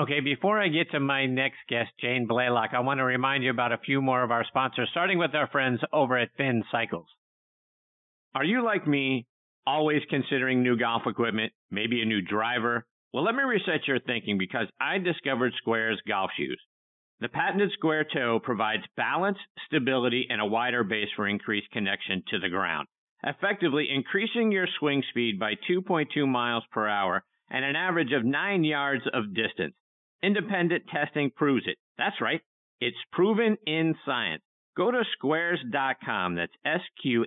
Okay, 0.00 0.20
before 0.20 0.58
I 0.58 0.68
get 0.68 0.90
to 0.92 1.00
my 1.00 1.26
next 1.26 1.58
guest, 1.68 1.90
Jane 2.00 2.26
Blalock, 2.26 2.72
I 2.72 2.80
want 2.80 3.00
to 3.00 3.04
remind 3.04 3.44
you 3.44 3.50
about 3.50 3.72
a 3.72 3.84
few 3.84 4.00
more 4.00 4.22
of 4.22 4.30
our 4.30 4.46
sponsors, 4.48 4.88
starting 4.92 5.18
with 5.18 5.34
our 5.34 5.46
friends 5.48 5.78
over 5.92 6.16
at 6.16 6.30
Finn 6.38 6.64
Cycles. 6.72 7.06
Are 8.34 8.44
you 8.44 8.64
like 8.64 8.86
me, 8.86 9.26
always 9.66 10.00
considering 10.08 10.62
new 10.62 10.78
golf 10.78 11.02
equipment, 11.06 11.52
maybe 11.70 12.00
a 12.00 12.06
new 12.06 12.22
driver? 12.22 12.86
Well, 13.12 13.24
let 13.24 13.34
me 13.34 13.42
reset 13.42 13.86
your 13.86 14.00
thinking 14.00 14.38
because 14.38 14.68
I 14.80 14.96
discovered 14.96 15.52
Sqairz 15.66 15.96
golf 16.08 16.30
shoes. 16.34 16.58
The 17.20 17.28
patented 17.28 17.70
square 17.72 18.06
toe 18.10 18.40
provides 18.42 18.84
balance, 18.96 19.36
stability, 19.66 20.28
and 20.30 20.40
a 20.40 20.46
wider 20.46 20.82
base 20.82 21.08
for 21.14 21.28
increased 21.28 21.70
connection 21.72 22.22
to 22.28 22.38
the 22.38 22.48
ground, 22.48 22.88
effectively 23.22 23.88
increasing 23.94 24.50
your 24.50 24.66
swing 24.78 25.02
speed 25.10 25.38
by 25.38 25.56
2.2 25.68 26.26
miles 26.26 26.64
per 26.72 26.88
hour 26.88 27.22
and 27.50 27.66
an 27.66 27.76
average 27.76 28.12
of 28.12 28.24
nine 28.24 28.64
yards 28.64 29.04
of 29.12 29.34
distance. 29.34 29.74
Independent 30.22 30.84
testing 30.88 31.30
proves 31.30 31.66
it. 31.66 31.78
That's 31.98 32.20
right. 32.20 32.40
It's 32.80 32.96
proven 33.12 33.56
in 33.66 33.94
science. 34.04 34.42
Go 34.76 34.90
to 34.90 35.02
sqairz.com. 35.22 36.34
That's 36.34 36.52
S-Q-A-I-R-Z.com 36.64 37.20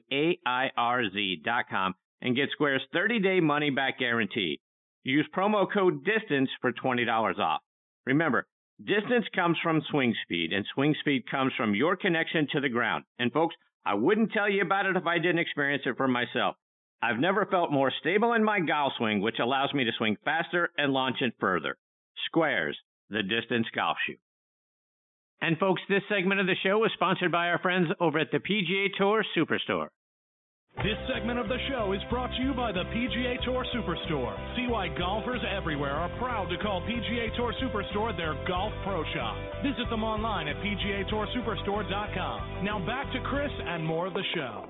and 2.22 2.36
get 2.36 2.50
Sqairz's 2.59 2.84
30 2.94 3.20
day 3.20 3.40
money 3.40 3.70
back 3.70 4.00
guarantee. 4.00 4.59
Use 5.04 5.28
promo 5.36 5.66
code 5.72 6.06
DISTANCE 6.06 6.50
for 6.62 6.72
$20 6.72 7.40
off. 7.40 7.62
Remember, 8.06 8.48
distance 8.84 9.26
comes 9.36 9.58
from 9.62 9.82
swing 9.92 10.16
speed 10.23 10.54
and 10.54 10.66
swing 10.73 10.95
speed 11.02 11.30
comes 11.30 11.54
from 11.58 11.76
your 11.76 11.95
connection 11.95 12.48
to 12.54 12.62
the 12.62 12.70
ground. 12.70 13.04
And 13.20 13.32
folks, 13.32 13.56
I 13.86 13.95
wouldn't 13.95 14.32
tell 14.32 14.50
you 14.50 14.62
about 14.62 14.86
it 14.86 14.95
if 14.95 15.06
I 15.06 15.17
didn't 15.17 15.39
experience 15.39 15.84
it 15.86 15.98
for 15.98 16.08
myself. 16.08 16.56
I've 17.02 17.20
never 17.20 17.45
felt 17.45 17.72
more 17.72 17.92
stable 18.00 18.32
in 18.32 18.44
my 18.45 18.62
golf 18.62 18.94
swing, 18.98 19.20
which 19.20 19.39
allows 19.39 19.73
me 19.73 19.84
to 19.84 19.92
swing 19.98 20.16
faster 20.23 20.70
and 20.78 20.94
launch 20.94 21.17
it 21.22 21.34
further. 21.39 21.76
Sqairz, 22.34 22.76
the 23.14 23.23
distance 23.23 23.67
golf 23.73 23.97
shoe. 24.06 24.16
And 25.42 25.58
folks, 25.58 25.81
this 25.89 26.03
segment 26.09 26.39
of 26.39 26.47
the 26.47 26.56
show 26.64 26.83
is 26.86 26.92
sponsored 26.94 27.31
by 27.31 27.50
our 27.50 27.59
friends 27.59 27.89
over 28.00 28.20
at 28.20 28.31
the 28.31 28.39
PGA 28.39 28.88
Tour 28.97 29.25
Superstore. 29.36 29.88
This 30.78 30.97
segment 31.14 31.38
of 31.38 31.47
the 31.47 31.59
show 31.70 31.94
is 31.94 32.02
brought 32.09 32.31
to 32.36 32.42
you 32.42 32.52
by 32.53 32.72
the 32.72 32.83
PGA 32.86 33.39
Tour 33.45 33.64
Superstore. 33.75 34.36
See 34.55 34.66
why 34.67 34.88
golfers 34.97 35.42
everywhere 35.55 35.92
are 35.92 36.09
proud 36.17 36.50
to 36.50 36.58
call 36.58 36.81
PGA 36.81 37.36
Tour 37.36 37.53
Superstore 37.61 38.17
their 38.17 38.33
golf 38.47 38.73
pro 38.83 39.03
shop. 39.14 39.38
Visit 39.61 39.88
them 39.92 40.03
online 40.03 40.48
at 40.48 40.55
PGATourSuperstore.com. 40.58 42.66
Now 42.66 42.83
back 42.88 43.14
to 43.14 43.20
Chris 43.30 43.52
and 43.67 43.86
more 43.86 44.08
of 44.08 44.14
the 44.14 44.23
show. 44.33 44.66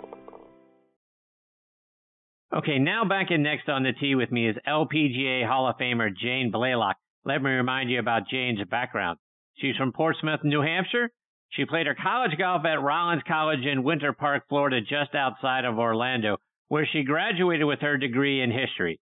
Okay, 2.53 2.79
now 2.79 3.05
back 3.05 3.31
in 3.31 3.41
next 3.41 3.69
on 3.69 3.83
the 3.83 3.93
tee 3.93 4.15
with 4.15 4.31
me 4.31 4.49
is 4.49 4.57
LPGA 4.67 5.47
Hall 5.47 5.69
of 5.69 5.77
Famer 5.77 6.13
Jane 6.15 6.51
Blalock. 6.53 6.95
Let 7.25 7.41
me 7.41 7.51
remind 7.51 7.89
you 7.89 7.99
about 7.99 8.27
Jane's 8.27 8.59
background. 8.69 9.17
She's 9.55 9.77
from 9.77 9.93
Portsmouth, 9.93 10.41
New 10.43 10.61
Hampshire. 10.61 11.09
She 11.51 11.65
played 11.65 11.87
her 11.87 11.95
college 11.95 12.37
golf 12.37 12.65
at 12.65 12.81
Rollins 12.81 13.23
College 13.27 13.65
in 13.65 13.83
Winter 13.83 14.11
Park, 14.11 14.43
Florida, 14.49 14.81
just 14.81 15.15
outside 15.15 15.65
of 15.65 15.79
Orlando, 15.79 16.37
where 16.67 16.85
she 16.85 17.03
graduated 17.03 17.65
with 17.65 17.79
her 17.79 17.97
degree 17.97 18.41
in 18.41 18.51
history. 18.51 18.99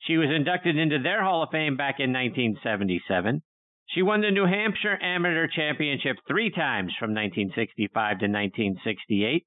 She 0.00 0.18
was 0.18 0.28
inducted 0.28 0.76
into 0.76 0.98
their 0.98 1.22
Hall 1.22 1.44
of 1.44 1.50
Fame 1.50 1.76
back 1.76 2.00
in 2.00 2.12
1977. 2.12 3.40
She 3.86 4.02
won 4.02 4.20
the 4.20 4.30
New 4.30 4.46
Hampshire 4.46 4.98
Amateur 5.00 5.46
Championship 5.46 6.16
three 6.26 6.50
times 6.50 6.92
from 6.98 7.14
1965 7.14 7.92
to 8.18 8.26
1968. 8.26 9.46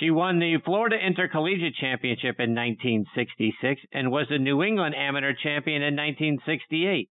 She 0.00 0.10
won 0.10 0.38
the 0.40 0.58
Florida 0.64 0.96
Intercollegiate 0.96 1.76
Championship 1.76 2.40
in 2.40 2.54
1966 2.54 3.82
and 3.92 4.10
was 4.10 4.26
the 4.28 4.38
New 4.38 4.62
England 4.62 4.96
Amateur 4.96 5.32
Champion 5.32 5.82
in 5.82 5.94
1968. 5.94 7.08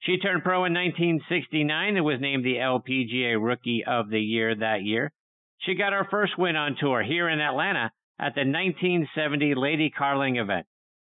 She 0.00 0.18
turned 0.18 0.44
pro 0.44 0.64
in 0.64 0.74
1969 0.74 1.96
and 1.96 2.04
was 2.04 2.20
named 2.20 2.44
the 2.44 2.56
LPGA 2.56 3.36
Rookie 3.42 3.84
of 3.84 4.10
the 4.10 4.20
Year 4.20 4.54
that 4.54 4.82
year. 4.82 5.12
She 5.60 5.74
got 5.74 5.92
her 5.92 6.06
first 6.10 6.38
win 6.38 6.56
on 6.56 6.76
tour 6.76 7.02
here 7.02 7.28
in 7.28 7.40
Atlanta 7.40 7.90
at 8.18 8.34
the 8.34 8.42
1970 8.42 9.54
Lady 9.54 9.90
Carling 9.90 10.36
event. 10.36 10.66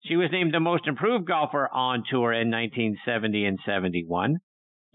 She 0.04 0.16
was 0.16 0.32
named 0.32 0.54
the 0.54 0.60
most 0.60 0.86
improved 0.86 1.26
golfer 1.26 1.68
on 1.68 2.04
tour 2.08 2.32
in 2.32 2.50
1970 2.50 3.44
and 3.44 3.58
71. 3.66 4.38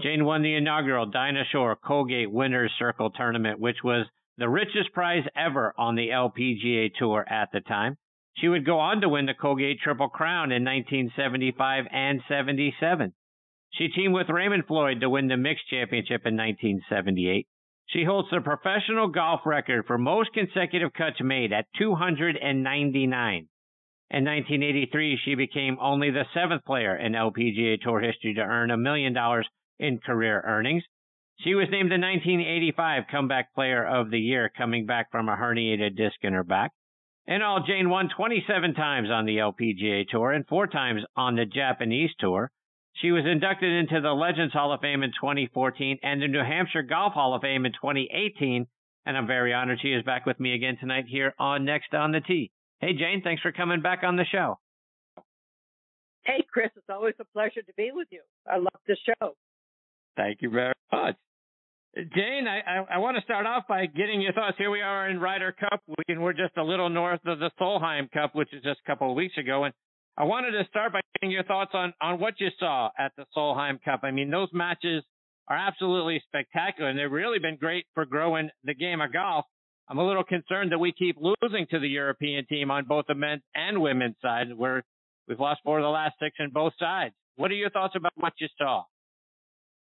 Jane 0.02 0.26
won 0.26 0.42
the 0.42 0.56
inaugural 0.56 1.06
Dinah 1.06 1.46
Shore 1.52 1.76
Colgate 1.76 2.32
Winners 2.32 2.74
Circle 2.78 3.12
tournament, 3.12 3.60
which 3.60 3.84
was 3.84 4.08
the 4.38 4.50
richest 4.50 4.92
prize 4.94 5.26
ever 5.36 5.74
on 5.78 5.96
the 5.96 6.10
LPGA 6.10 6.94
Tour 6.96 7.26
at 7.30 7.52
the 7.52 7.62
time. 7.62 7.98
She 8.38 8.50
would 8.50 8.66
go 8.66 8.80
on 8.80 9.00
to 9.02 9.10
win 9.10 9.28
the 9.28 9.34
Colgate 9.34 9.80
Triple 9.80 10.10
Crown 10.10 10.52
in 10.52 10.66
1975 10.66 11.86
and 11.92 12.22
77. 12.28 13.14
She 13.78 13.90
teamed 13.90 14.14
with 14.14 14.30
Raymond 14.30 14.66
Floyd 14.68 15.02
to 15.02 15.10
win 15.10 15.28
the 15.28 15.36
Mixed 15.36 15.68
Championship 15.68 16.26
in 16.26 16.38
1978. 16.38 17.46
She 17.88 18.06
holds 18.06 18.30
the 18.30 18.40
professional 18.40 19.10
golf 19.10 19.42
record 19.46 19.86
for 19.86 19.98
most 19.98 20.34
consecutive 20.34 20.94
cuts 20.94 21.22
made 21.22 21.52
at 21.52 21.68
299. 21.78 23.48
In 24.12 24.24
1983, 24.24 25.18
she 25.18 25.36
became 25.36 25.78
only 25.82 26.10
the 26.10 26.26
seventh 26.34 26.64
player 26.64 26.96
in 26.96 27.14
LPGA 27.14 27.82
Tour 27.82 28.00
history 28.00 28.34
to 28.36 28.42
earn 28.42 28.72
a 28.72 28.78
million 28.78 29.14
dollars 29.14 29.48
in 29.78 30.00
career 30.00 30.42
earnings. 30.46 30.84
She 31.40 31.54
was 31.54 31.70
named 31.70 31.92
the 31.92 32.00
1985 32.00 33.04
Comeback 33.12 33.54
Player 33.54 33.86
of 33.86 34.10
the 34.10 34.20
Year, 34.20 34.50
coming 34.56 34.86
back 34.86 35.12
from 35.12 35.28
a 35.28 35.36
herniated 35.36 35.98
disc 35.98 36.16
in 36.22 36.32
her 36.34 36.46
back. 36.46 36.72
In 37.28 37.42
all, 37.42 37.62
Jane 37.62 37.90
won 37.90 38.08
27 38.08 38.74
times 38.74 39.10
on 39.10 39.26
the 39.26 39.38
LPGA 39.38 40.08
Tour 40.08 40.32
and 40.32 40.48
four 40.48 40.68
times 40.68 41.04
on 41.18 41.36
the 41.36 41.46
Japanese 41.46 42.12
Tour. 42.20 42.52
She 43.02 43.12
was 43.12 43.26
inducted 43.26 43.72
into 43.72 44.00
the 44.00 44.14
Legends 44.14 44.54
Hall 44.54 44.72
of 44.72 44.80
Fame 44.80 45.04
in 45.04 45.12
2014 45.12 46.00
and 46.02 46.22
the 46.22 46.28
New 46.28 46.40
Hampshire 46.40 46.82
Golf 46.82 47.14
Hall 47.14 47.34
of 47.34 47.42
Fame 47.42 47.66
in 47.66 47.74
2018. 47.74 48.68
And 49.06 49.18
I'm 49.18 49.28
very 49.28 49.54
honored 49.54 49.80
she 49.82 49.90
is 49.90 50.04
back 50.04 50.26
with 50.26 50.40
me 50.40 50.54
again 50.56 50.78
tonight 50.80 51.06
here 51.08 51.34
on 51.38 51.66
Next 51.66 51.94
on 51.94 52.12
the 52.12 52.22
Tee. 52.22 52.52
Hey, 52.80 52.94
Jane, 52.94 53.22
thanks 53.24 53.42
for 53.42 53.52
coming 53.52 53.82
back 53.82 54.04
on 54.04 54.16
the 54.16 54.26
show. 54.32 54.60
Hey, 56.26 56.44
Chris, 56.52 56.72
it's 56.76 56.90
always 56.90 57.14
a 57.20 57.26
pleasure 57.26 57.62
to 57.62 57.74
be 57.78 57.92
with 57.94 58.08
you. 58.12 58.22
I 58.52 58.58
love 58.58 58.82
the 58.88 58.98
show. 59.06 59.36
Thank 60.16 60.42
you 60.42 60.50
very 60.50 60.74
much. 60.92 61.16
Jane, 61.96 62.46
I, 62.48 62.60
I, 62.60 62.96
I, 62.96 62.98
want 62.98 63.16
to 63.16 63.24
start 63.24 63.46
off 63.46 63.64
by 63.70 63.86
getting 63.86 64.22
your 64.22 64.34
thoughts. 64.34 64.58
Here 64.58 64.70
we 64.70 64.82
are 64.82 65.08
in 65.08 65.20
Ryder 65.20 65.54
Cup 65.54 65.82
week, 65.88 66.10
and 66.10 66.22
we're 66.22 66.34
just 66.34 66.58
a 66.58 66.64
little 66.64 66.90
north 66.90 67.22
of 67.26 67.40
the 67.40 67.50
Solheim 67.60 68.12
Cup, 68.12 68.36
which 68.36 68.54
is 68.54 68.62
just 68.64 68.80
a 68.86 68.90
couple 68.90 69.10
of 69.10 69.16
weeks 69.16 69.38
ago. 69.38 69.64
And 69.64 69.74
I 70.18 70.24
wanted 70.24 70.52
to 70.52 70.66
start 70.70 70.94
by 70.94 71.02
getting 71.16 71.32
your 71.32 71.44
thoughts 71.44 71.72
on, 71.74 71.94
on 72.02 72.20
what 72.20 72.36
you 72.40 72.50
saw 72.58 72.90
at 72.98 73.12
the 73.18 73.26
Solheim 73.36 73.84
Cup. 73.84 74.02
I 74.04 74.12
mean, 74.12 74.30
those 74.30 74.48
matches 74.54 75.04
are 75.48 75.58
absolutely 75.58 76.24
spectacular, 76.28 76.90
and 76.90 76.98
they've 76.98 77.12
really 77.12 77.40
been 77.40 77.58
great 77.58 77.86
for 77.94 78.06
growing 78.06 78.50
the 78.64 78.74
game 78.74 79.02
of 79.02 79.12
golf. 79.12 79.46
I'm 79.90 79.98
a 79.98 80.08
little 80.08 80.24
concerned 80.24 80.72
that 80.72 80.80
we 80.80 80.94
keep 80.94 81.18
losing 81.20 81.68
to 81.70 81.80
the 81.80 81.88
European 81.88 82.46
team 82.48 82.72
on 82.72 82.86
both 82.86 83.06
the 83.08 83.14
men's 83.14 83.44
and 83.54 83.82
women's 83.82 84.16
side, 84.22 84.48
where 84.56 84.84
we've 85.28 85.40
lost 85.40 85.62
four 85.64 85.80
of 85.80 85.84
the 85.84 85.90
last 85.90 86.16
six 86.20 86.36
on 86.40 86.50
both 86.52 86.74
sides. 86.80 87.14
What 87.36 87.52
are 87.52 87.56
your 87.56 87.70
thoughts 87.70 87.96
about 87.96 88.14
what 88.16 88.34
you 88.40 88.48
saw? 88.58 88.84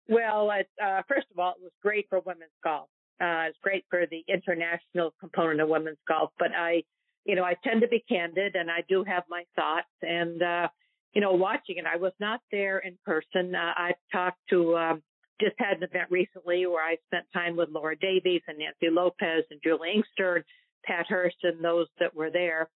Well, 0.10 0.52
uh, 0.52 1.02
first 1.08 1.28
of 1.32 1.40
all, 1.40 1.52
it 1.52 1.64
was 1.64 1.72
great 1.82 2.08
for 2.10 2.20
women's 2.20 2.52
golf. 2.64 2.90
Uh, 3.22 3.48
it's 3.48 3.58
great 3.64 3.86
for 3.90 4.06
the 4.10 4.24
international 4.28 5.14
component 5.20 5.62
of 5.62 5.70
women's 5.70 5.98
golf, 6.08 6.32
but 6.38 6.50
I, 6.56 6.84
you 7.30 7.36
know, 7.36 7.44
I 7.44 7.54
tend 7.64 7.82
to 7.82 7.88
be 7.88 8.04
candid 8.10 8.56
and 8.56 8.72
I 8.72 8.84
do 8.90 9.04
have 9.04 9.24
my 9.30 9.44
thoughts 9.56 9.88
and, 10.02 10.42
uh, 10.42 10.68
you 11.14 11.22
know, 11.22 11.34
watching 11.34 11.78
it, 11.78 11.86
I 11.86 11.98
was 11.98 12.12
not 12.20 12.42
there 12.52 12.80
in 12.80 12.98
person. 13.06 13.54
Uh, 13.54 13.72
I've 13.78 14.02
talked 14.12 14.40
to, 14.50 14.76
um, 14.76 15.04
just 15.40 15.54
had 15.60 15.78
an 15.78 15.84
event 15.84 16.10
recently 16.10 16.66
where 16.66 16.84
I 16.84 16.98
spent 17.06 17.26
time 17.32 17.56
with 17.56 17.70
Laura 17.70 17.96
Davies 17.96 18.42
and 18.48 18.58
Nancy 18.58 18.90
Lopez 18.92 19.44
and 19.52 19.60
Juli 19.64 19.92
Inkster 19.96 20.38
and 20.38 20.46
Pat 20.84 21.06
Hurst 21.08 21.38
and 21.44 21.64
those 21.64 21.86
that 22.00 22.16
were 22.16 22.32
there. 22.32 22.68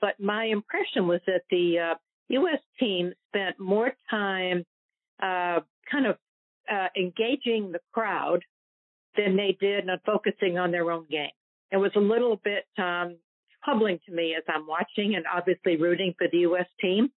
But 0.00 0.20
my 0.20 0.44
impression 0.44 1.08
was 1.08 1.20
that 1.26 1.42
the 1.50 1.78
uh, 1.78 1.94
U.S. 2.28 2.60
team 2.78 3.12
spent 3.28 3.58
more 3.58 3.92
time 4.08 4.64
uh, 5.20 5.60
kind 5.90 6.06
of 6.06 6.16
uh, 6.72 6.88
engaging 6.96 7.72
the 7.72 7.80
crowd 7.92 8.44
than 9.16 9.36
they 9.36 9.56
did 9.60 9.90
on 9.90 9.98
focusing 10.06 10.58
on 10.58 10.70
their 10.70 10.92
own 10.92 11.06
game. 11.10 11.30
It 11.72 11.78
was 11.78 11.90
a 11.96 12.00
little 12.00 12.40
bit 12.44 12.66
um, 12.78 13.16
troubling 13.66 13.98
to 14.06 14.12
me 14.14 14.34
as 14.38 14.44
I'm 14.48 14.66
watching 14.66 15.16
and 15.16 15.26
obviously 15.26 15.76
rooting 15.76 16.14
for 16.16 16.28
the 16.32 16.38
U.S. 16.38 16.68
team. 16.80 17.10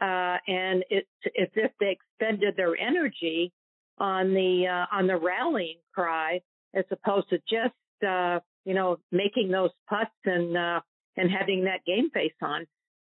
uh, 0.00 0.38
and 0.46 0.84
it's 0.88 1.08
as 1.38 1.48
if 1.54 1.72
they 1.78 1.98
expended 1.98 2.56
their 2.56 2.76
energy 2.76 3.52
on 3.98 4.32
the 4.32 4.66
uh, 4.66 4.96
on 4.96 5.06
the 5.06 5.16
rallying 5.16 5.78
cry 5.94 6.40
as 6.74 6.84
opposed 6.90 7.28
to 7.30 7.38
just 7.40 7.74
uh, 8.08 8.40
you 8.64 8.74
know 8.74 8.98
making 9.12 9.50
those 9.50 9.70
putts 9.88 10.10
and 10.24 10.56
uh, 10.56 10.80
and 11.16 11.30
having 11.30 11.64
that 11.64 11.84
game 11.86 12.10
face 12.10 12.32
on. 12.40 12.66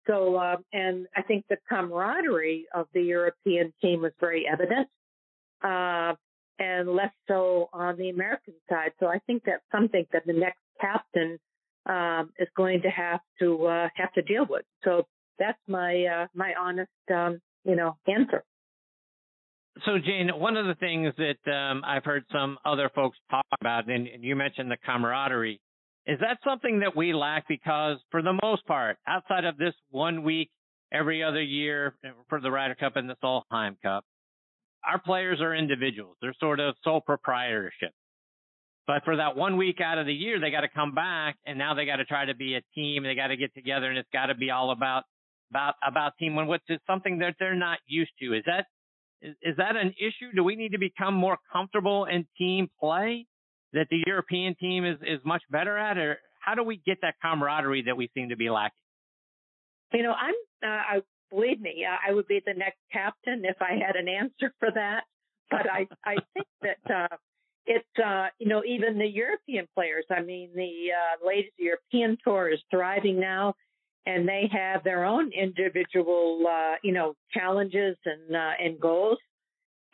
So 0.08 0.34
uh, 0.36 0.56
and 0.72 1.06
I 1.16 1.22
think 1.22 1.44
the 1.48 1.58
camaraderie 1.68 2.66
of 2.74 2.88
the 2.92 3.02
European 3.02 3.72
team 3.80 4.02
was 4.02 4.12
very 4.18 4.46
evident, 4.52 4.88
uh, 5.62 6.14
and 6.58 6.88
less 6.88 7.12
so 7.28 7.68
on 7.72 7.96
the 7.98 8.10
American 8.10 8.54
side. 8.68 8.92
So 8.98 9.06
I 9.06 9.20
think 9.28 9.44
that's 9.46 9.62
something 9.70 10.06
that 10.12 10.26
the 10.26 10.32
next 10.32 10.58
captain 10.80 11.38
um, 11.86 12.30
is 12.38 12.48
going 12.56 12.82
to 12.82 12.88
have 12.88 13.20
to 13.40 13.66
uh, 13.66 13.88
have 13.94 14.12
to 14.14 14.22
deal 14.22 14.46
with. 14.48 14.64
So 14.84 15.06
that's 15.38 15.58
my 15.66 16.04
uh, 16.04 16.26
my 16.34 16.52
honest 16.58 16.90
um, 17.12 17.40
you 17.64 17.76
know 17.76 17.96
answer. 18.06 18.44
So 19.84 19.98
Jane, 19.98 20.28
one 20.34 20.56
of 20.56 20.66
the 20.66 20.74
things 20.74 21.14
that 21.16 21.50
um, 21.50 21.82
I've 21.86 22.04
heard 22.04 22.24
some 22.32 22.58
other 22.64 22.90
folks 22.94 23.16
talk 23.30 23.46
about, 23.60 23.88
and, 23.88 24.06
and 24.08 24.22
you 24.22 24.36
mentioned 24.36 24.70
the 24.70 24.76
camaraderie, 24.84 25.60
is 26.06 26.18
that 26.20 26.38
something 26.44 26.80
that 26.80 26.96
we 26.96 27.14
lack 27.14 27.46
because 27.48 27.98
for 28.10 28.20
the 28.20 28.38
most 28.42 28.66
part, 28.66 28.98
outside 29.06 29.44
of 29.44 29.56
this 29.56 29.74
one 29.90 30.22
week 30.22 30.50
every 30.92 31.22
other 31.22 31.42
year 31.42 31.94
for 32.28 32.40
the 32.40 32.50
Ryder 32.50 32.74
Cup 32.74 32.96
and 32.96 33.08
the 33.08 33.16
Solheim 33.22 33.76
Cup, 33.82 34.04
our 34.86 34.98
players 34.98 35.40
are 35.40 35.54
individuals. 35.54 36.16
They're 36.20 36.34
sort 36.40 36.60
of 36.60 36.74
sole 36.82 37.00
proprietorship. 37.00 37.92
But 38.86 39.04
for 39.04 39.16
that 39.16 39.36
one 39.36 39.56
week 39.56 39.80
out 39.80 39.98
of 39.98 40.06
the 40.06 40.12
year, 40.12 40.40
they 40.40 40.50
got 40.50 40.62
to 40.62 40.68
come 40.68 40.94
back 40.94 41.36
and 41.46 41.58
now 41.58 41.74
they 41.74 41.86
got 41.86 41.96
to 41.96 42.04
try 42.04 42.24
to 42.24 42.34
be 42.34 42.56
a 42.56 42.62
team. 42.74 43.04
They 43.04 43.14
got 43.14 43.28
to 43.28 43.36
get 43.36 43.54
together 43.54 43.88
and 43.88 43.98
it's 43.98 44.08
got 44.12 44.26
to 44.26 44.34
be 44.34 44.50
all 44.50 44.72
about, 44.72 45.04
about, 45.50 45.74
about 45.86 46.12
team 46.18 46.34
when 46.34 46.46
what's 46.46 46.64
something 46.86 47.18
that 47.18 47.36
they're 47.38 47.54
not 47.54 47.78
used 47.86 48.10
to. 48.20 48.34
Is 48.34 48.42
that, 48.46 48.66
is, 49.22 49.36
is 49.42 49.56
that 49.58 49.76
an 49.76 49.94
issue? 49.98 50.32
Do 50.34 50.42
we 50.42 50.56
need 50.56 50.72
to 50.72 50.78
become 50.78 51.14
more 51.14 51.38
comfortable 51.52 52.06
in 52.06 52.26
team 52.36 52.68
play 52.80 53.26
that 53.72 53.86
the 53.90 54.02
European 54.06 54.56
team 54.56 54.84
is, 54.84 54.96
is 55.02 55.20
much 55.24 55.42
better 55.50 55.78
at 55.78 55.96
or 55.96 56.18
how 56.40 56.54
do 56.54 56.64
we 56.64 56.80
get 56.84 56.98
that 57.02 57.14
camaraderie 57.22 57.82
that 57.82 57.96
we 57.96 58.10
seem 58.14 58.30
to 58.30 58.36
be 58.36 58.50
lacking? 58.50 58.74
You 59.92 60.02
know, 60.04 60.12
I'm, 60.12 60.34
uh, 60.64 60.66
I, 60.66 61.00
believe 61.30 61.60
me, 61.60 61.84
uh, 61.88 61.96
I 62.08 62.12
would 62.14 62.26
be 62.26 62.40
the 62.44 62.54
next 62.54 62.78
captain 62.92 63.42
if 63.44 63.56
I 63.60 63.72
had 63.74 63.96
an 63.96 64.08
answer 64.08 64.52
for 64.58 64.70
that. 64.74 65.02
But 65.50 65.70
I, 65.70 65.86
I 66.04 66.16
think 66.32 66.46
that, 66.62 66.94
uh, 66.94 67.16
it's 67.70 68.04
uh, 68.04 68.26
you 68.40 68.48
know 68.48 68.62
even 68.66 68.98
the 68.98 69.06
European 69.06 69.68
players. 69.74 70.04
I 70.10 70.22
mean, 70.22 70.50
the 70.54 70.88
uh, 70.92 71.26
Ladies 71.26 71.52
European 71.56 72.18
tour 72.24 72.50
is 72.50 72.58
thriving 72.68 73.20
now, 73.20 73.54
and 74.06 74.28
they 74.28 74.50
have 74.52 74.82
their 74.82 75.04
own 75.04 75.30
individual 75.32 76.44
uh, 76.48 76.74
you 76.82 76.92
know 76.92 77.14
challenges 77.32 77.96
and 78.04 78.34
uh, 78.34 78.52
and 78.58 78.80
goals. 78.80 79.18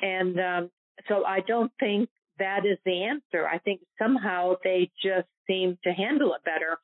And 0.00 0.40
um, 0.40 0.70
so 1.06 1.24
I 1.26 1.40
don't 1.40 1.70
think 1.78 2.08
that 2.38 2.64
is 2.64 2.78
the 2.86 3.04
answer. 3.04 3.46
I 3.46 3.58
think 3.58 3.80
somehow 4.02 4.54
they 4.64 4.90
just 5.02 5.28
seem 5.46 5.78
to 5.84 5.92
handle 5.92 6.32
it 6.32 6.42
better 6.44 6.78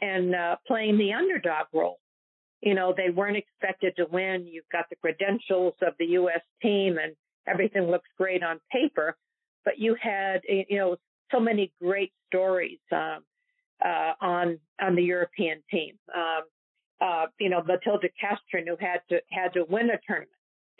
and 0.00 0.34
uh, 0.34 0.56
playing 0.66 0.96
the 0.96 1.12
underdog 1.12 1.66
role. 1.72 1.98
You 2.60 2.74
know, 2.74 2.94
they 2.96 3.10
weren't 3.10 3.36
expected 3.36 3.94
to 3.96 4.06
win. 4.10 4.46
You've 4.46 4.68
got 4.70 4.86
the 4.90 4.96
credentials 4.96 5.74
of 5.82 5.94
the 5.98 6.06
U.S. 6.20 6.40
team 6.62 6.98
and 7.02 7.14
everything 7.48 7.90
looks 7.90 8.08
great 8.16 8.42
on 8.42 8.60
paper 8.72 9.16
but 9.66 9.78
you 9.78 9.94
had 10.00 10.40
you 10.48 10.78
know 10.78 10.96
so 11.30 11.38
many 11.38 11.72
great 11.82 12.12
stories 12.28 12.78
um, 12.92 13.24
uh, 13.84 14.12
on 14.22 14.58
on 14.80 14.94
the 14.94 15.02
European 15.02 15.62
team. 15.70 15.98
Um, 16.14 16.44
uh, 16.98 17.26
you 17.38 17.50
know, 17.50 17.62
Matilda 17.62 18.08
Castren 18.22 18.66
who 18.66 18.76
had 18.80 19.00
to 19.10 19.20
had 19.30 19.52
to 19.52 19.64
win 19.68 19.90
a 19.90 19.98
tournament 20.06 20.30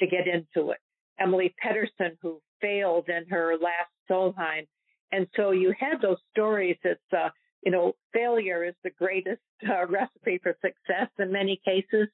to 0.00 0.06
get 0.06 0.26
into 0.26 0.70
it. 0.70 0.78
Emily 1.20 1.54
Pedersen 1.58 2.16
who 2.22 2.40
failed 2.62 3.10
in 3.10 3.28
her 3.28 3.56
last 3.60 3.90
Solheim, 4.10 4.66
and 5.12 5.26
so 5.36 5.50
you 5.50 5.74
had 5.78 6.00
those 6.00 6.18
stories. 6.32 6.78
It's 6.84 7.00
uh, 7.14 7.28
you 7.66 7.72
know, 7.72 7.96
failure 8.14 8.64
is 8.64 8.74
the 8.84 8.90
greatest 8.90 9.42
uh, 9.68 9.86
recipe 9.88 10.38
for 10.40 10.56
success 10.62 11.08
in 11.18 11.32
many 11.32 11.60
cases. 11.64 12.08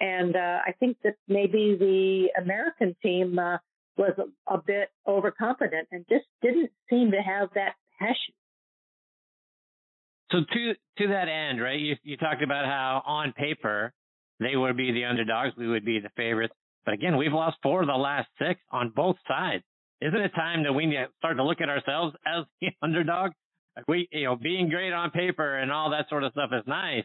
And 0.00 0.36
uh, 0.36 0.58
I 0.64 0.72
think 0.78 0.98
that 1.02 1.14
maybe 1.26 1.76
the 1.76 2.40
American 2.40 2.94
team 3.02 3.38
uh, 3.38 3.58
was 3.98 4.12
a, 4.18 4.54
a 4.54 4.62
bit 4.64 4.88
overconfident 5.06 5.88
and 5.90 6.04
just 6.08 6.24
didn't 6.40 6.70
seem 6.88 7.10
to 7.10 7.18
have 7.18 7.50
that 7.54 7.74
passion. 7.98 8.34
So 10.30 10.38
to 10.40 10.74
to 10.98 11.08
that 11.08 11.28
end, 11.28 11.60
right? 11.60 11.78
You 11.78 11.96
you 12.02 12.16
talked 12.16 12.42
about 12.42 12.64
how 12.66 13.02
on 13.06 13.32
paper 13.32 13.92
they 14.40 14.56
would 14.56 14.76
be 14.76 14.92
the 14.92 15.04
underdogs, 15.04 15.56
we 15.56 15.66
would 15.68 15.84
be 15.84 15.98
the 15.98 16.10
favorites. 16.16 16.54
But 16.84 16.94
again, 16.94 17.16
we've 17.16 17.32
lost 17.32 17.56
four 17.62 17.82
of 17.82 17.88
the 17.88 17.94
last 17.94 18.28
six 18.38 18.60
on 18.70 18.92
both 18.94 19.16
sides. 19.26 19.64
Isn't 20.00 20.20
it 20.20 20.32
time 20.34 20.62
that 20.62 20.72
we 20.72 20.96
start 21.18 21.36
to 21.38 21.44
look 21.44 21.60
at 21.60 21.68
ourselves 21.68 22.14
as 22.26 22.44
the 22.60 22.68
underdog? 22.82 23.32
We, 23.86 24.08
you 24.10 24.24
know, 24.24 24.36
being 24.36 24.68
great 24.68 24.92
on 24.92 25.10
paper 25.10 25.58
and 25.58 25.70
all 25.70 25.90
that 25.90 26.08
sort 26.08 26.24
of 26.24 26.32
stuff 26.32 26.50
is 26.52 26.64
nice, 26.66 27.04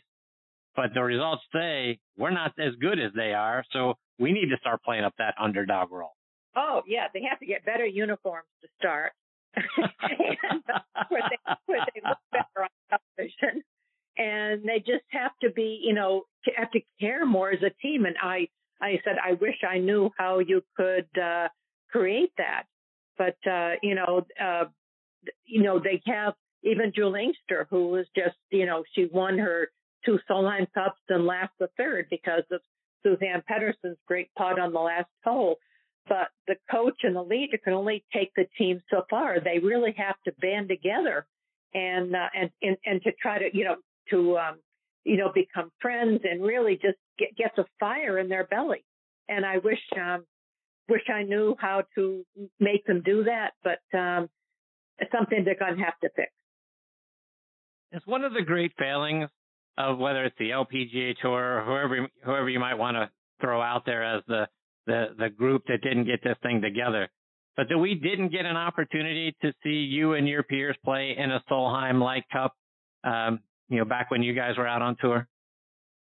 but 0.76 0.88
the 0.94 1.04
results 1.04 1.44
say 1.54 2.00
we're 2.18 2.32
not 2.32 2.54
as 2.60 2.74
good 2.82 3.00
as 3.00 3.12
they 3.16 3.34
are. 3.34 3.64
So 3.72 3.94
we 4.20 4.32
need 4.32 4.50
to 4.50 4.58
start 4.60 4.82
playing 4.84 5.04
up 5.04 5.14
that 5.20 5.36
underdog 5.40 5.92
role. 5.92 6.14
Oh 6.56 6.82
yeah, 6.88 7.08
they 7.14 7.22
have 7.30 7.40
to 7.40 7.46
get 7.46 7.66
better 7.66 7.86
uniforms 7.86 8.48
to 8.62 8.68
start. 8.80 9.14
and, 9.56 10.64
where, 11.10 11.22
they, 11.30 11.54
where 11.68 11.86
they 11.94 12.02
look 12.08 12.18
better 12.32 12.64
on 12.64 13.00
television. 13.18 13.64
And 14.18 14.64
they 14.64 14.80
just 14.80 15.06
have 15.10 15.32
to 15.42 15.52
be, 15.52 15.82
you 15.84 15.94
know, 15.94 16.24
have 16.56 16.72
to 16.72 16.82
care 17.00 17.26
more 17.26 17.52
as 17.52 17.62
a 17.64 17.72
team. 17.82 18.06
And 18.06 18.16
I, 18.22 18.48
I 18.82 19.00
said, 19.04 19.16
I 19.24 19.34
wish 19.34 19.56
I 19.68 19.80
knew 19.80 20.12
how 20.18 20.40
you 20.40 20.64
could 20.76 21.08
uh, 21.20 21.50
create 21.92 22.32
that. 22.38 22.64
But 23.18 23.38
uh, 23.50 23.74
you 23.82 23.96
know, 23.96 24.26
uh, 24.42 24.66
you 25.46 25.64
know, 25.64 25.80
they 25.80 26.02
have 26.06 26.34
even 26.64 26.92
Juli 26.96 27.26
Inkster, 27.26 27.68
who 27.70 27.90
was 27.90 28.06
just, 28.16 28.36
you 28.52 28.66
know, 28.66 28.84
she 28.94 29.08
won 29.12 29.38
her 29.38 29.70
two 30.06 30.20
Solheim 30.30 30.68
Cups 30.74 31.00
and 31.10 31.26
last 31.26 31.52
the 31.60 31.70
third 31.78 32.08
because 32.10 32.44
of 32.52 32.62
Suzanne 33.04 33.44
Pettersen's 33.50 33.98
great 34.08 34.30
putt 34.38 34.60
on 34.60 34.74
the 34.74 34.80
last 34.80 35.10
hole 35.24 35.58
but 36.08 36.28
the 36.48 36.56
coach 36.70 36.98
and 37.04 37.16
the 37.16 37.22
leader 37.22 37.58
can 37.64 37.74
only 37.74 38.04
take 38.14 38.32
the 38.36 38.46
team 38.58 38.82
so 38.90 39.04
far. 39.10 39.40
They 39.40 39.60
really 39.60 39.94
have 39.98 40.16
to 40.26 40.34
band 40.42 40.70
together 40.70 41.26
and 41.74 42.16
uh, 42.16 42.30
and, 42.36 42.50
and 42.62 42.78
and 42.86 43.02
to 43.04 43.12
try 43.22 43.40
to 43.40 43.46
you 43.54 43.66
know 43.66 43.76
to 44.10 44.38
um, 44.38 44.60
you 45.04 45.18
know 45.18 45.32
become 45.34 45.72
friends 45.82 46.22
and 46.24 46.44
really 46.44 46.76
just 46.76 46.98
get 47.18 47.52
the 47.56 47.66
fire 47.80 48.20
in 48.20 48.30
their 48.30 48.46
belly. 48.46 48.84
And 49.30 49.46
I 49.46 49.58
wish 49.58 49.80
um, 50.00 50.26
wish 50.90 51.04
I 51.14 51.24
knew 51.24 51.56
how 51.60 51.84
to 51.96 52.26
make 52.60 52.86
them 52.86 53.02
do 53.04 53.24
that, 53.24 53.52
but 53.64 53.98
um, 53.98 54.30
it's 55.00 55.12
something 55.12 55.44
they're 55.44 55.56
going 55.56 55.78
to 55.78 55.84
have 55.84 56.00
to 56.02 56.10
fix. 56.16 56.32
It's 57.92 58.06
one 58.06 58.24
of 58.24 58.34
the 58.34 58.42
great 58.42 58.74
failings 58.78 59.30
of 59.78 59.98
whether 59.98 60.26
it's 60.26 60.38
the 60.38 60.50
LPGA 60.50 61.16
Tour 61.22 61.60
or 61.60 61.64
whoever 61.64 62.08
whoever 62.24 62.50
you 62.50 62.60
might 62.60 62.76
want 62.76 62.96
to 62.96 63.10
throw 63.42 63.62
out 63.62 63.86
there 63.86 64.04
as 64.04 64.24
the 64.28 64.48
the 64.86 65.08
the 65.18 65.30
group 65.30 65.64
that 65.68 65.82
didn't 65.82 66.06
get 66.06 66.24
this 66.24 66.38
thing 66.44 66.62
together. 66.62 67.10
But 67.56 67.68
that 67.70 67.78
we 67.78 67.96
didn't 67.96 68.30
get 68.30 68.46
an 68.46 68.58
opportunity 68.58 69.36
to 69.42 69.54
see 69.64 69.70
you 69.70 70.14
and 70.14 70.28
your 70.28 70.44
peers 70.44 70.76
play 70.84 71.16
in 71.18 71.32
a 71.32 71.44
Solheim 71.50 72.02
Light 72.02 72.24
Cup, 72.32 72.56
um, 73.04 73.40
you 73.70 73.78
know, 73.78 73.86
back 73.86 74.10
when 74.10 74.24
you 74.24 74.34
guys 74.34 74.58
were 74.58 74.68
out 74.68 74.82
on 74.82 74.96
tour. 75.00 75.28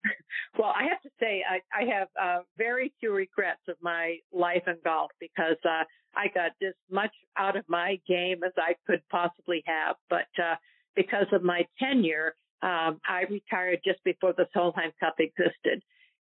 Well, 0.60 0.74
I 0.76 0.84
have 0.84 1.02
to 1.04 1.10
say, 1.18 1.44
I, 1.50 1.62
I 1.74 1.86
have 1.96 2.08
uh, 2.22 2.44
very 2.58 2.94
few 3.00 3.14
regrets 3.14 3.62
of 3.70 3.78
my 3.82 4.18
life 4.34 4.64
in 4.68 4.76
golf 4.84 5.12
because 5.18 5.56
uh, 5.64 5.86
I 6.14 6.28
got 6.34 6.52
as 6.62 6.74
much 6.90 7.12
out 7.38 7.56
of 7.56 7.64
my 7.70 8.00
game 8.06 8.44
as 8.44 8.52
I 8.58 8.76
could 8.86 9.02
possibly 9.10 9.64
have. 9.66 9.96
But 10.10 10.28
uh, 10.38 10.56
because 10.96 11.28
of 11.32 11.44
my 11.44 11.66
tenure, 11.80 12.36
um, 12.62 13.00
I 13.08 13.24
retired 13.30 13.80
just 13.86 14.04
before 14.04 14.34
the 14.34 14.46
Solheim 14.56 14.92
Cup 15.00 15.16
existed. 15.20 15.82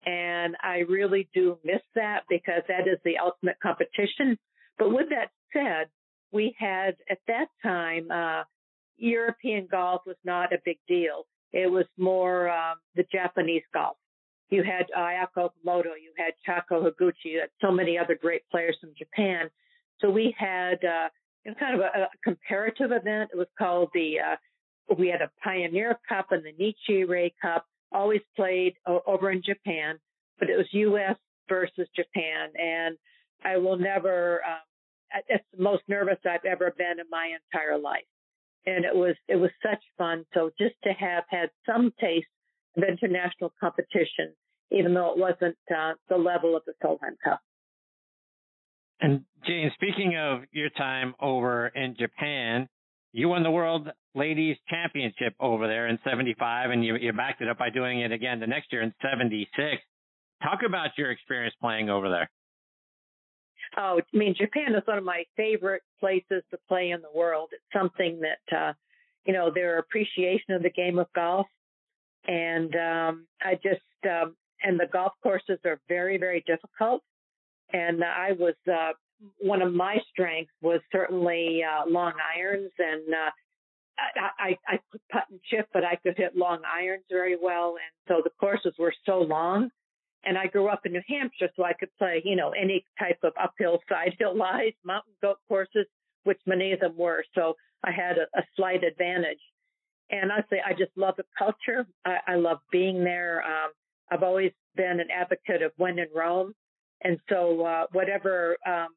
And 0.07 0.57
I 0.63 0.79
really 0.89 1.29
do 1.35 1.59
miss 1.65 1.83
that 1.97 2.21
because 2.29 2.63
that 2.69 2.87
is 2.87 2.99
the 3.05 3.19
ultimate 3.19 3.57
competition. 3.61 4.39
But 4.79 4.93
with 4.93 5.09
that 5.11 5.31
said, 5.53 5.89
we 6.33 6.55
had 6.59 6.97
at 7.11 7.19
that 7.27 7.47
time, 7.63 8.11
uh, 8.11 8.45
European 8.99 9.67
golf 9.71 10.03
was 10.07 10.17
not 10.25 10.53
a 10.53 10.59
big 10.65 10.79
deal. 10.89 11.27
It 11.53 11.71
was 11.71 11.87
more 11.99 12.49
um, 12.49 12.77
the 12.95 13.05
Japanese 13.13 13.63
golf. 13.75 13.97
You 14.49 14.63
had 14.63 14.87
Ayako 14.97 15.51
Okamoto, 15.51 15.95
you 16.01 16.13
had 16.17 16.35
Chako 16.45 16.89
Higuchi, 16.89 17.13
you 17.25 17.41
had 17.41 17.51
so 17.61 17.73
many 17.73 17.99
other 17.99 18.15
great 18.15 18.43
players 18.51 18.77
from 18.81 18.91
Japan. 18.97 19.51
So 20.01 20.09
we 20.09 20.35
had 20.39 20.79
uh, 20.85 21.09
kind 21.59 21.75
of 21.75 21.81
a, 21.81 22.03
a 22.03 22.09
comparative 22.23 22.93
event. 22.93 23.31
It 23.33 23.37
was 23.37 23.49
called 23.59 23.91
the 23.93 24.21
uh, 24.21 24.95
we 24.97 25.09
had 25.09 25.21
a 25.21 25.31
Pioneer 25.43 25.99
Cup 26.09 26.31
and 26.31 26.45
the 26.45 26.53
Nichirei 26.53 27.33
Cup 27.43 27.67
always 27.97 28.21
played 28.37 28.75
over 29.07 29.31
in 29.31 29.43
Japan, 29.43 29.99
but 30.39 30.51
it 30.51 30.57
was 30.57 30.67
U.S. 30.73 31.17
versus 31.49 31.89
Japan, 31.97 32.51
and 32.55 32.97
I 33.45 33.57
will 33.59 33.79
never. 33.79 34.43
Um, 34.47 35.23
it's 35.29 35.45
the 35.57 35.63
most 35.63 35.83
nervous 35.89 36.19
I've 36.29 36.45
ever 36.45 36.75
been 36.77 37.01
in 37.01 37.07
my 37.11 37.31
entire 37.53 37.79
life, 37.79 38.07
and 38.67 38.85
it 38.85 38.95
was 38.95 39.17
it 39.29 39.37
was 39.37 39.51
such 39.63 39.83
fun. 39.97 40.25
So 40.35 40.51
just 40.59 40.75
to 40.85 40.91
have 40.91 41.25
had 41.29 41.51
some 41.65 41.93
taste 42.01 42.27
of 42.77 42.83
international 42.83 43.53
competition 43.59 44.35
even 44.71 44.95
though 44.95 45.13
it 45.13 45.19
wasn't 45.19 45.57
uh, 45.75 45.93
the 46.09 46.17
level 46.17 46.57
of 46.57 46.63
the 46.67 46.73
Solheim 46.83 47.17
Cup. 47.23 47.41
And 49.01 49.23
Jane, 49.47 49.71
speaking 49.75 50.17
of 50.19 50.41
your 50.53 50.71
time 50.71 51.15
over 51.21 51.69
in 51.69 51.97
Japan, 51.99 52.69
you 53.17 53.31
won 53.31 53.43
the 53.43 53.51
World 53.51 53.89
Ladies 54.15 54.59
Championship 54.69 55.35
over 55.41 55.67
there 55.67 55.89
in 55.89 55.99
75 56.07 56.71
and 56.71 56.85
you, 56.85 56.97
you 56.97 57.15
backed 57.15 57.41
it 57.41 57.49
up 57.49 57.57
by 57.57 57.71
doing 57.71 58.01
it 58.01 58.13
again 58.13 58.41
the 58.41 58.47
next 58.47 58.71
year 58.71 58.83
in 58.83 58.93
76. 59.01 59.49
Talk 60.43 60.59
about 60.67 60.91
your 60.99 61.11
experience 61.11 61.55
playing 61.59 61.89
over 61.89 62.11
there. 62.11 62.31
Oh, 63.79 64.01
I 64.01 64.17
mean, 64.17 64.35
Japan 64.39 64.75
is 64.75 64.83
one 64.85 64.99
of 64.99 65.05
my 65.05 65.25
favorite 65.35 65.81
places 65.99 66.43
to 66.51 66.59
play 66.69 66.91
in 66.91 67.01
the 67.01 67.19
world. 67.19 67.49
It's 67.53 67.63
something 67.75 68.21
that, 68.21 68.57
uh, 68.57 68.73
you 69.25 69.33
know, 69.33 69.51
their 69.51 69.79
appreciation 69.79 70.53
of 70.55 70.63
the 70.63 70.71
game 70.71 70.99
of 70.99 71.07
golf. 71.15 71.47
And, 72.29 72.77
um, 72.77 73.27
I 73.41 73.55
just, 73.55 73.81
um, 74.05 74.37
and 74.63 74.79
the 74.79 74.89
golf 74.93 75.13
courses 75.23 75.59
are 75.65 75.81
very, 75.89 76.19
very 76.19 76.45
difficult. 76.47 77.03
And 77.73 78.05
I 78.05 78.33
was, 78.33 78.55
uh, 78.71 78.93
one 79.39 79.63
of 79.63 79.73
my 79.73 79.99
strengths 80.11 80.53
was 80.63 80.81
certainly, 80.93 81.63
uh, 81.63 81.89
long 81.89 82.13
irons 82.37 82.71
and, 82.79 83.15
uh, 83.15 83.31
I, 83.99 84.49
I, 84.51 84.59
I 84.75 84.79
could 84.93 85.01
putt 85.11 85.25
and 85.31 85.41
chip, 85.51 85.69
but 85.73 85.83
I 85.83 85.97
could 85.97 86.19
hit 86.19 86.37
long 86.37 86.61
irons 86.67 87.05
very 87.11 87.37
well. 87.41 87.77
And 87.77 88.09
so 88.09 88.21
the 88.23 88.31
courses 88.39 88.75
were 88.79 88.93
so 89.07 89.21
long 89.21 89.71
and 90.27 90.37
I 90.37 90.49
grew 90.49 90.69
up 90.69 90.85
in 90.85 90.93
New 90.93 91.03
Hampshire, 91.09 91.49
so 91.55 91.63
I 91.63 91.73
could 91.73 91.89
play, 91.99 92.21
you 92.25 92.35
know, 92.35 92.51
any 92.51 92.85
type 92.99 93.19
of 93.23 93.33
uphill, 93.41 93.79
side 93.89 94.17
hill 94.19 94.37
lies, 94.37 94.73
mountain 94.85 95.13
goat 95.23 95.39
courses, 95.49 95.87
which 96.25 96.41
many 96.47 96.73
of 96.73 96.81
them 96.81 96.97
were. 96.97 97.25
So 97.35 97.55
I 97.85 97.93
had 97.93 98.19
a, 98.19 98.39
a 98.39 98.43
slight 98.57 98.83
advantage. 98.83 99.39
And 100.11 100.33
I 100.33 100.45
say 100.51 100.61
I 100.65 100.73
just 100.73 100.91
love 100.97 101.15
the 101.17 101.25
culture. 101.39 101.87
I, 102.05 102.19
I 102.27 102.35
love 102.35 102.59
being 102.71 103.03
there. 103.05 103.43
Um, 103.45 103.71
I've 104.11 104.23
always 104.23 104.53
been 104.77 105.01
an 105.01 105.09
advocate 105.11 105.63
of 105.63 105.73
when 105.77 105.99
in 105.99 106.07
Rome, 106.15 106.53
and 107.03 107.19
so 107.29 107.65
uh, 107.65 107.87
whatever 107.93 108.57
um, 108.67 108.89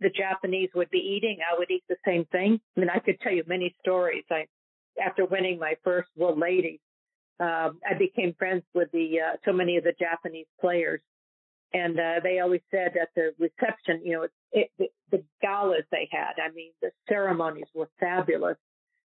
the 0.00 0.10
Japanese 0.10 0.70
would 0.74 0.90
be 0.90 0.98
eating, 0.98 1.38
I 1.40 1.58
would 1.58 1.70
eat 1.70 1.84
the 1.88 1.96
same 2.04 2.24
thing. 2.26 2.60
I 2.76 2.80
mean, 2.80 2.90
I 2.90 2.98
could 2.98 3.20
tell 3.20 3.32
you 3.32 3.44
many 3.46 3.74
stories. 3.80 4.24
I, 4.30 4.46
after 5.02 5.24
winning 5.24 5.58
my 5.58 5.74
first 5.84 6.08
World 6.16 6.38
Ladies, 6.38 6.80
um, 7.38 7.78
I 7.88 7.94
became 7.98 8.34
friends 8.38 8.64
with 8.74 8.90
the 8.92 9.20
uh, 9.20 9.36
so 9.44 9.52
many 9.52 9.76
of 9.76 9.84
the 9.84 9.94
Japanese 9.98 10.46
players, 10.60 11.00
and 11.72 11.98
uh, 11.98 12.20
they 12.22 12.40
always 12.40 12.60
said 12.70 12.96
at 13.00 13.08
the 13.16 13.32
reception, 13.38 14.02
you 14.04 14.12
know, 14.12 14.26
it, 14.52 14.70
it, 14.78 14.90
the 15.10 15.22
galas 15.40 15.84
they 15.90 16.08
had. 16.10 16.32
I 16.42 16.52
mean, 16.52 16.72
the 16.82 16.90
ceremonies 17.08 17.68
were 17.74 17.88
fabulous. 17.98 18.58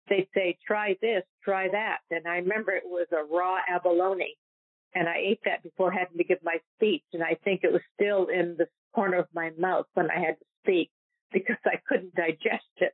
They'd 0.08 0.28
say, 0.34 0.56
"Try 0.64 0.96
this, 1.02 1.24
try 1.42 1.68
that," 1.68 1.98
and 2.10 2.26
I 2.28 2.36
remember 2.36 2.72
it 2.72 2.84
was 2.84 3.08
a 3.12 3.24
raw 3.24 3.58
abalone, 3.68 4.36
and 4.94 5.08
I 5.08 5.16
ate 5.18 5.40
that 5.44 5.64
before 5.64 5.90
having 5.90 6.18
to 6.18 6.24
give 6.24 6.38
my 6.44 6.58
speech, 6.76 7.04
and 7.12 7.24
I 7.24 7.36
think 7.42 7.62
it 7.64 7.72
was 7.72 7.82
still 7.94 8.26
in 8.26 8.54
the 8.58 8.68
corner 8.94 9.18
of 9.18 9.26
my 9.34 9.50
mouth 9.58 9.86
when 9.94 10.10
I 10.10 10.20
had 10.20 10.38
to 10.38 10.44
speak 10.62 10.90
because 11.32 11.56
I 11.64 11.76
couldn't 11.88 12.14
digest 12.14 12.64
it. 12.78 12.92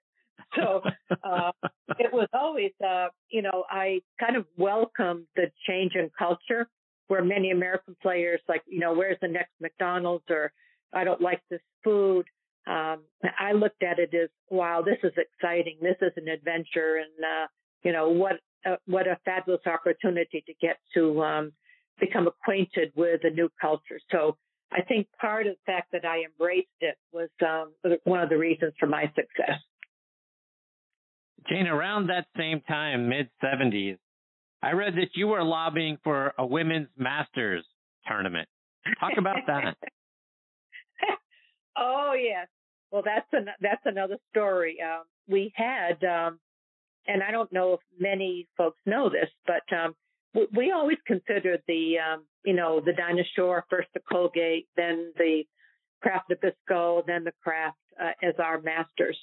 So 0.55 0.83
uh, 1.25 1.53
it 1.99 2.13
was 2.13 2.29
always, 2.33 2.73
uh, 2.87 3.09
you 3.31 3.43
know, 3.43 3.65
I 3.71 4.01
kind 4.21 4.37
of 4.37 4.47
welcomed 4.57 5.27
the 5.35 5.51
change 5.67 5.95
in 5.95 6.11
culture 6.17 6.69
where 7.09 7.25
many 7.25 7.51
American 7.51 7.97
players 8.03 8.41
like, 8.49 8.63
you 8.67 8.81
know, 8.81 8.93
where's 8.93 9.19
the 9.21 9.29
next 9.29 9.53
McDonald's 9.61 10.25
or 10.29 10.53
I 10.93 11.05
don't 11.05 11.21
like 11.21 11.41
this 11.51 11.61
food. 11.85 12.27
Um, 12.67 13.03
I 13.39 13.53
looked 13.53 13.83
at 13.83 13.99
it 13.99 14.13
as, 14.13 14.29
wow, 14.51 14.83
this 14.83 14.99
is 15.05 15.13
exciting. 15.17 15.79
This 15.81 15.97
is 16.03 16.13
an 16.17 16.29
adventure. 16.29 16.97
And, 16.97 17.25
uh, 17.25 17.47
you 17.85 17.93
know, 17.93 18.09
what, 18.09 18.41
uh, 18.69 18.77
what 18.87 19.07
a 19.07 19.19
fabulous 19.25 19.61
opportunity 19.67 20.43
to 20.47 20.55
get 20.61 20.79
to, 20.95 21.23
um, 21.23 21.53
become 22.01 22.27
acquainted 22.27 22.93
with 22.97 23.21
a 23.25 23.31
new 23.31 23.49
culture. 23.61 24.01
So 24.11 24.37
I 24.73 24.83
think 24.83 25.07
part 25.21 25.47
of 25.47 25.55
the 25.55 25.73
fact 25.73 25.93
that 25.93 26.05
I 26.05 26.25
embraced 26.25 26.69
it 26.81 26.97
was, 27.13 27.29
um, 27.45 27.73
one 28.05 28.21
of 28.21 28.29
the 28.29 28.39
reasons 28.39 28.73
for 28.79 28.87
my 28.87 29.05
success. 29.15 29.61
Jane, 31.49 31.67
around 31.67 32.09
that 32.09 32.27
same 32.37 32.61
time, 32.63 33.09
mid 33.09 33.29
70s, 33.43 33.99
I 34.63 34.73
read 34.73 34.95
that 34.97 35.11
you 35.15 35.29
were 35.29 35.45
lobbying 35.45 35.99
for 36.03 36.35
a 36.39 36.45
women's 36.45 36.89
masters 36.97 37.65
tournament. 38.07 38.49
Talk 39.01 39.13
about 39.19 39.37
that. 39.47 39.77
oh 41.77 42.15
yes. 42.19 42.49
Well, 42.91 43.03
that's 43.05 43.27
an, 43.33 43.49
that's 43.61 43.83
another 43.85 44.17
story. 44.31 44.79
Um, 44.83 45.05
we 45.29 45.53
had, 45.55 46.03
um, 46.05 46.39
and 47.07 47.23
I 47.23 47.31
don't 47.31 47.53
know 47.53 47.75
if 47.75 47.81
many 47.99 48.49
folks 48.57 48.79
know 48.87 49.09
this, 49.09 49.29
but 49.47 49.77
um, 49.77 49.95
we, 50.35 50.47
we 50.57 50.73
always 50.73 50.99
considered 51.07 51.63
the, 51.69 51.97
um, 51.99 52.25
you 52.47 52.55
know, 52.55 52.81
the 52.81 52.93
Dinah 52.93 53.25
Shore, 53.35 53.65
first 53.69 53.89
the 53.93 54.01
Colgate, 54.11 54.69
then 54.77 55.13
the 55.19 55.43
Kraft 56.01 56.31
Nabisco, 56.31 57.05
then 57.05 57.25
the 57.25 57.33
Kraft 57.43 57.77
uh, 58.01 58.13
as 58.23 58.35
our 58.39 58.61
masters. 58.61 59.19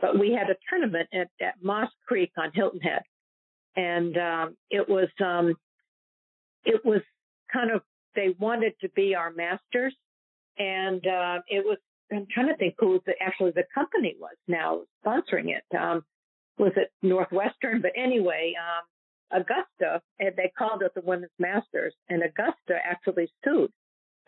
But 0.00 0.18
we 0.18 0.32
had 0.32 0.50
a 0.50 0.56
tournament 0.68 1.08
at, 1.12 1.28
at 1.44 1.54
Moss 1.62 1.90
Creek 2.06 2.30
on 2.36 2.52
Hilton 2.54 2.80
Head, 2.80 3.02
and 3.76 4.16
um, 4.16 4.56
it 4.70 4.88
was 4.88 5.08
um, 5.24 5.54
it 6.64 6.84
was 6.84 7.00
kind 7.52 7.70
of 7.70 7.80
they 8.14 8.34
wanted 8.38 8.74
to 8.82 8.90
be 8.90 9.14
our 9.14 9.32
masters, 9.32 9.94
and 10.58 11.04
uh, 11.06 11.40
it 11.48 11.64
was 11.64 11.78
I'm 12.12 12.26
trying 12.30 12.48
to 12.48 12.56
think 12.56 12.74
who 12.78 13.00
the, 13.06 13.12
actually 13.20 13.52
the 13.52 13.64
company 13.74 14.16
was 14.18 14.36
now 14.48 14.82
sponsoring 15.04 15.48
it. 15.48 15.64
Um, 15.76 16.02
was 16.58 16.72
it 16.76 16.90
Northwestern? 17.02 17.80
But 17.80 17.92
anyway, 17.96 18.54
um, 18.58 18.84
Augusta, 19.32 20.02
and 20.18 20.34
they 20.36 20.52
called 20.56 20.82
it 20.82 20.92
the 20.94 21.02
Women's 21.02 21.30
Masters, 21.38 21.94
and 22.08 22.22
Augusta 22.22 22.78
actually 22.84 23.30
sued 23.44 23.70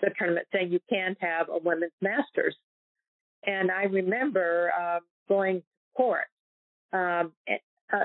the 0.00 0.10
tournament 0.18 0.46
saying 0.52 0.70
you 0.70 0.80
can't 0.88 1.16
have 1.20 1.48
a 1.48 1.58
Women's 1.58 1.92
Masters. 2.00 2.56
And 3.44 3.70
I 3.70 3.84
remember 3.84 4.70
um, 4.78 5.00
going 5.28 5.56
to 5.60 5.64
court. 5.96 6.26
Um, 6.92 7.32
uh, 7.92 8.04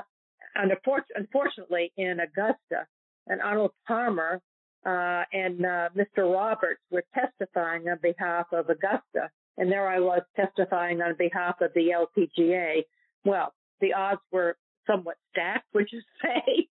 unfortunately, 1.15 1.91
in 1.97 2.19
Augusta, 2.19 2.87
and 3.27 3.41
Arnold 3.41 3.71
Palmer 3.87 4.41
uh, 4.85 5.23
and 5.33 5.65
uh, 5.65 5.89
Mr. 5.95 6.31
Roberts 6.31 6.81
were 6.91 7.03
testifying 7.13 7.89
on 7.89 7.99
behalf 8.01 8.45
of 8.53 8.69
Augusta, 8.69 9.29
and 9.57 9.71
there 9.71 9.87
I 9.87 9.99
was 9.99 10.21
testifying 10.35 11.01
on 11.01 11.15
behalf 11.17 11.55
of 11.61 11.71
the 11.73 11.89
LPGA. 11.89 12.83
Well, 13.25 13.53
the 13.81 13.93
odds 13.93 14.21
were 14.31 14.55
somewhat 14.85 15.17
stacked, 15.31 15.65
would 15.73 15.87
you 15.91 16.01
say? 16.21 16.67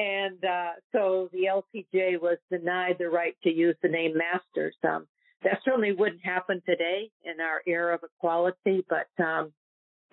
And 0.00 0.42
uh, 0.42 0.70
so 0.92 1.28
the 1.30 1.44
LPGA 1.44 2.18
was 2.18 2.38
denied 2.50 2.96
the 2.98 3.10
right 3.10 3.36
to 3.42 3.52
use 3.52 3.76
the 3.82 3.88
name 3.90 4.14
Masters. 4.16 4.74
Um, 4.82 5.06
that 5.44 5.58
certainly 5.62 5.92
wouldn't 5.92 6.24
happen 6.24 6.62
today 6.64 7.10
in 7.22 7.38
our 7.38 7.60
era 7.66 7.96
of 7.96 8.00
equality, 8.02 8.82
but 8.88 9.08
um, 9.22 9.52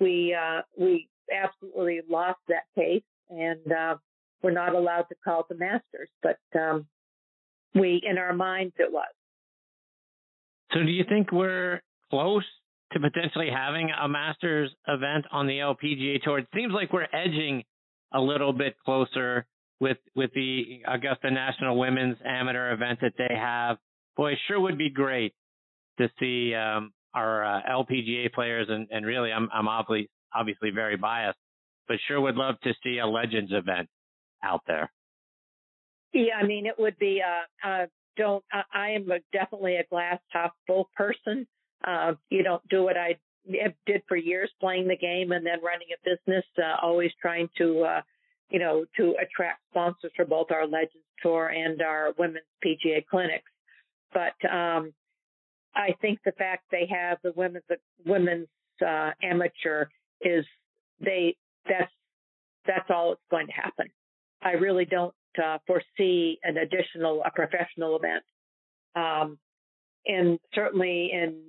we 0.02 0.36
uh, 0.36 0.64
we 0.78 1.08
absolutely 1.32 2.02
lost 2.10 2.40
that 2.50 2.64
case, 2.76 3.04
and 3.30 3.72
uh, 3.72 3.96
we're 4.44 4.52
not 4.52 4.76
allowed 4.76 5.04
to 5.04 5.16
call 5.24 5.46
the 5.48 5.56
Masters. 5.56 6.10
But 6.22 6.40
um, 6.60 6.86
we, 7.74 8.02
in 8.06 8.18
our 8.18 8.34
minds, 8.34 8.74
it 8.80 8.92
was. 8.92 9.08
So, 10.74 10.80
do 10.80 10.92
you 10.92 11.06
think 11.08 11.32
we're 11.32 11.82
close 12.10 12.46
to 12.92 13.00
potentially 13.00 13.50
having 13.50 13.90
a 13.92 14.10
Masters 14.10 14.70
event 14.86 15.28
on 15.32 15.48
the 15.48 15.60
LPGA 15.60 16.22
Tour? 16.24 16.40
It 16.40 16.48
seems 16.54 16.74
like 16.74 16.92
we're 16.92 17.08
edging 17.14 17.64
a 18.14 18.20
little 18.20 18.52
bit 18.52 18.76
closer 18.84 19.46
with 19.80 19.98
with 20.16 20.32
the 20.34 20.82
Augusta 20.88 21.32
National 21.32 21.78
Women's 21.78 22.18
Amateur 22.26 22.74
event 22.74 23.00
that 23.02 23.14
they 23.18 23.34
have. 23.36 23.78
Boy, 24.16 24.34
it 24.34 24.40
sure 24.48 24.60
would 24.60 24.78
be 24.78 24.90
great 24.90 25.34
to 26.00 26.10
see 26.20 26.56
um, 26.56 26.92
our 27.14 27.44
uh, 27.46 27.62
LPGA 27.70 28.32
players, 28.34 28.68
and, 28.70 28.88
and 28.92 29.06
really, 29.06 29.32
I'm 29.32 29.50
I'm 29.54 29.68
obviously 29.68 30.10
obviously 30.34 30.72
very 30.72 30.98
biased, 30.98 31.38
but 31.88 31.98
sure 32.08 32.20
would 32.22 32.36
love 32.36 32.56
to 32.64 32.74
see 32.84 33.00
a 33.00 33.08
Legends 33.08 33.52
event 33.52 33.88
out 34.44 34.62
there. 34.68 34.92
Yeah, 36.14 36.36
I 36.42 36.46
mean, 36.46 36.66
it 36.66 36.76
would 36.78 36.98
be. 36.98 37.22
Uh, 37.22 37.68
uh, 37.68 37.86
don't 38.18 38.44
I, 38.52 38.64
I 38.74 38.90
am 38.92 39.10
a, 39.12 39.20
definitely 39.32 39.76
a 39.76 39.86
glass 39.90 40.20
half 40.30 40.52
full 40.66 40.90
person. 40.96 41.48
Uh, 41.86 42.14
you 42.30 42.44
don't 42.44 42.68
do 42.70 42.84
what 42.84 42.98
I 42.98 43.18
did 43.86 44.02
for 44.08 44.18
years, 44.18 44.50
playing 44.60 44.88
the 44.88 44.98
game 44.98 45.32
and 45.32 45.46
then 45.46 45.60
running 45.64 45.88
a 45.94 46.10
business. 46.10 46.44
Uh, 46.58 46.76
always 46.82 47.12
trying 47.22 47.50
to, 47.58 47.84
uh, 47.84 48.02
you 48.50 48.60
know, 48.60 48.86
to 48.98 49.16
attract 49.22 49.62
sponsors 49.72 50.12
for 50.16 50.26
both 50.26 50.52
our 50.52 50.66
Legends 50.66 51.06
Tour 51.22 51.48
and 51.48 51.82
our 51.82 52.14
Women's 52.18 52.46
PGA 52.66 53.06
clinics. 53.06 53.52
But 54.14 54.50
um, 54.50 54.94
I 55.76 55.96
think 56.02 56.20
the 56.26 56.32
fact 56.34 56.64
they 56.72 56.88
have 56.90 57.18
the 57.24 57.34
women's 57.36 57.66
the 57.70 57.78
women's 58.06 58.48
uh, 58.86 59.12
amateur 59.22 59.86
is 60.22 60.46
they 61.00 61.36
that's 61.68 61.92
that's 62.66 62.90
all 62.90 63.10
that's 63.10 63.22
going 63.30 63.48
to 63.48 63.54
happen. 63.54 63.88
I 64.42 64.52
really 64.52 64.86
don't 64.86 65.14
uh, 65.44 65.58
foresee 65.68 66.40
an 66.44 66.58
additional 66.58 67.24
a 67.24 67.32
professional 67.32 67.98
event, 67.98 68.24
um, 68.96 69.38
and 70.06 70.40
certainly 70.54 71.12
in 71.14 71.42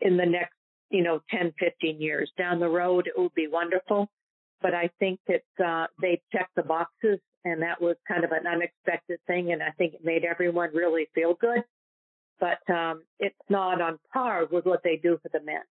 in 0.00 0.16
the 0.16 0.26
next 0.26 0.54
you 0.90 1.02
know 1.02 1.20
10, 1.30 1.52
15 1.58 2.00
years 2.00 2.30
down 2.38 2.60
the 2.60 2.68
road, 2.68 3.06
it 3.06 3.20
would 3.20 3.34
be 3.34 3.48
wonderful. 3.48 4.08
But 4.60 4.74
I 4.74 4.90
think 4.98 5.20
that 5.28 5.64
uh, 5.64 5.86
they've 6.00 6.20
checked 6.32 6.54
the 6.56 6.62
boxes 6.62 7.20
and 7.44 7.62
that 7.62 7.80
was 7.80 7.96
kind 8.06 8.24
of 8.24 8.32
an 8.32 8.46
unexpected 8.46 9.20
thing, 9.26 9.52
and 9.52 9.62
I 9.62 9.70
think 9.70 9.94
it 9.94 10.04
made 10.04 10.24
everyone 10.24 10.70
really 10.74 11.08
feel 11.14 11.34
good. 11.40 11.62
But 12.40 12.72
um, 12.72 13.02
it's 13.18 13.34
not 13.48 13.80
on 13.80 13.98
par 14.12 14.46
with 14.50 14.64
what 14.64 14.80
they 14.84 14.96
do 14.96 15.18
for 15.22 15.28
the 15.32 15.44
men. 15.44 15.62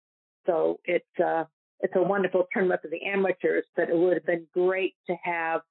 So 0.46 0.80
it's 0.86 1.06
uh, 1.24 1.46
it's 1.80 1.94
a 1.96 2.02
wonderful 2.02 2.48
tournament 2.52 2.82
for 2.82 2.90
the 2.90 3.04
amateurs, 3.06 3.66
but 3.76 3.90
it 3.90 3.98
would 3.98 4.14
have 4.14 4.26
been 4.26 4.48
great 4.54 4.96
to 5.08 5.16
have 5.24 5.62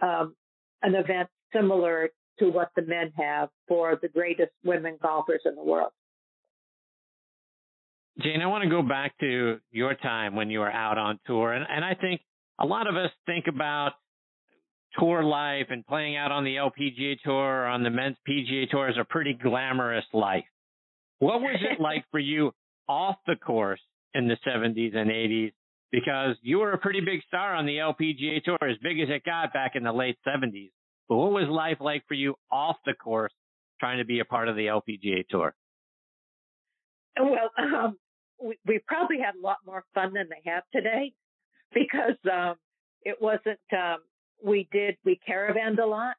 um, 0.00 0.34
an 0.82 0.94
event 0.94 1.28
similar 1.54 2.10
to 2.38 2.50
what 2.50 2.70
the 2.76 2.82
men 2.82 3.12
have 3.16 3.50
for 3.68 3.98
the 4.00 4.08
greatest 4.08 4.50
women 4.64 4.98
golfers 5.02 5.42
in 5.44 5.54
the 5.54 5.62
world. 5.62 5.92
Jane, 8.20 8.42
I 8.42 8.46
want 8.46 8.64
to 8.64 8.70
go 8.70 8.82
back 8.82 9.16
to 9.20 9.58
your 9.70 9.94
time 9.94 10.34
when 10.34 10.50
you 10.50 10.60
were 10.60 10.70
out 10.70 10.98
on 10.98 11.18
tour, 11.26 11.52
and, 11.52 11.64
and 11.68 11.84
I 11.84 11.94
think 11.94 12.20
a 12.62 12.66
lot 12.66 12.86
of 12.86 12.96
us 12.96 13.10
think 13.26 13.46
about 13.48 13.92
tour 14.98 15.22
life 15.22 15.66
and 15.70 15.86
playing 15.86 16.16
out 16.16 16.30
on 16.30 16.44
the 16.44 16.56
LPGA 16.56 17.20
tour 17.24 17.62
or 17.62 17.66
on 17.66 17.82
the 17.82 17.90
men's 17.90 18.16
PGA 18.28 18.68
tour 18.70 18.88
is 18.88 18.96
a 18.98 19.04
pretty 19.04 19.34
glamorous 19.34 20.04
life. 20.12 20.44
What 21.18 21.40
was 21.40 21.58
it 21.60 21.80
like 21.80 22.04
for 22.10 22.20
you 22.20 22.52
off 22.88 23.16
the 23.26 23.36
course 23.36 23.80
in 24.14 24.28
the 24.28 24.36
70s 24.46 24.96
and 24.96 25.10
80s? 25.10 25.52
Because 25.90 26.36
you 26.42 26.58
were 26.58 26.72
a 26.72 26.78
pretty 26.78 27.00
big 27.00 27.20
star 27.26 27.54
on 27.54 27.66
the 27.66 27.76
LPGA 27.76 28.42
tour, 28.44 28.58
as 28.62 28.78
big 28.82 28.98
as 29.00 29.08
it 29.10 29.24
got 29.24 29.52
back 29.52 29.72
in 29.74 29.82
the 29.82 29.92
late 29.92 30.16
70s. 30.26 30.70
But 31.08 31.16
what 31.16 31.32
was 31.32 31.48
life 31.50 31.78
like 31.80 32.04
for 32.08 32.14
you 32.14 32.34
off 32.50 32.76
the 32.86 32.94
course 32.94 33.32
trying 33.78 33.98
to 33.98 34.04
be 34.04 34.20
a 34.20 34.24
part 34.24 34.48
of 34.48 34.56
the 34.56 34.66
LPGA 34.66 35.26
tour? 35.28 35.54
Well, 37.20 37.50
um, 37.58 37.98
we, 38.42 38.58
we 38.66 38.80
probably 38.86 39.18
had 39.18 39.34
a 39.34 39.42
lot 39.42 39.58
more 39.66 39.84
fun 39.94 40.14
than 40.14 40.28
they 40.30 40.50
have 40.50 40.62
today 40.72 41.12
because 41.74 42.16
um, 42.30 42.56
it 43.02 43.16
wasn't. 43.20 43.60
Um, 43.72 43.98
we 44.44 44.68
did 44.72 44.96
we 45.04 45.20
caravanned 45.26 45.78
a 45.78 45.86
lot. 45.86 46.16